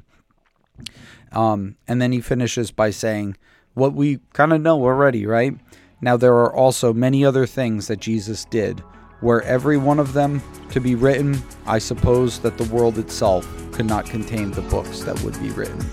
Um, 1.32 1.76
and 1.86 2.00
then 2.00 2.12
he 2.12 2.20
finishes 2.20 2.70
by 2.70 2.90
saying, 2.90 3.36
What 3.74 3.92
we 3.92 4.20
kind 4.32 4.52
of 4.52 4.62
know 4.62 4.82
already, 4.82 5.26
right? 5.26 5.54
Now, 6.00 6.16
there 6.16 6.34
are 6.34 6.54
also 6.54 6.92
many 6.92 7.24
other 7.24 7.46
things 7.46 7.88
that 7.88 8.00
Jesus 8.00 8.44
did. 8.46 8.82
Were 9.22 9.42
every 9.42 9.78
one 9.78 9.98
of 9.98 10.12
them 10.12 10.42
to 10.70 10.80
be 10.80 10.94
written, 10.94 11.42
I 11.66 11.78
suppose 11.78 12.38
that 12.40 12.58
the 12.58 12.64
world 12.74 12.98
itself 12.98 13.46
could 13.72 13.86
not 13.86 14.06
contain 14.06 14.50
the 14.50 14.62
books 14.62 15.00
that 15.00 15.20
would 15.22 15.40
be 15.40 15.50
written. 15.50 15.84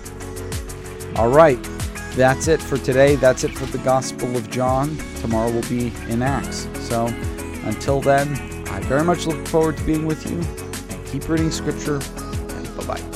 All 1.16 1.30
right, 1.30 1.58
that's 2.16 2.48
it 2.48 2.62
for 2.62 2.78
today. 2.78 3.16
That's 3.16 3.44
it 3.44 3.52
for 3.52 3.66
the 3.66 3.78
Gospel 3.78 4.36
of 4.36 4.50
John. 4.50 4.96
Tomorrow 5.20 5.50
will 5.50 5.68
be 5.68 5.92
in 6.08 6.22
Acts. 6.22 6.68
So 6.80 7.06
until 7.64 8.00
then, 8.00 8.28
I 8.68 8.80
very 8.80 9.04
much 9.04 9.26
look 9.26 9.46
forward 9.48 9.76
to 9.78 9.84
being 9.84 10.06
with 10.06 10.24
you. 10.30 10.38
And 10.94 11.06
keep 11.06 11.28
reading 11.28 11.50
Scripture. 11.50 11.98
Bye 12.78 12.86
bye. 12.86 13.13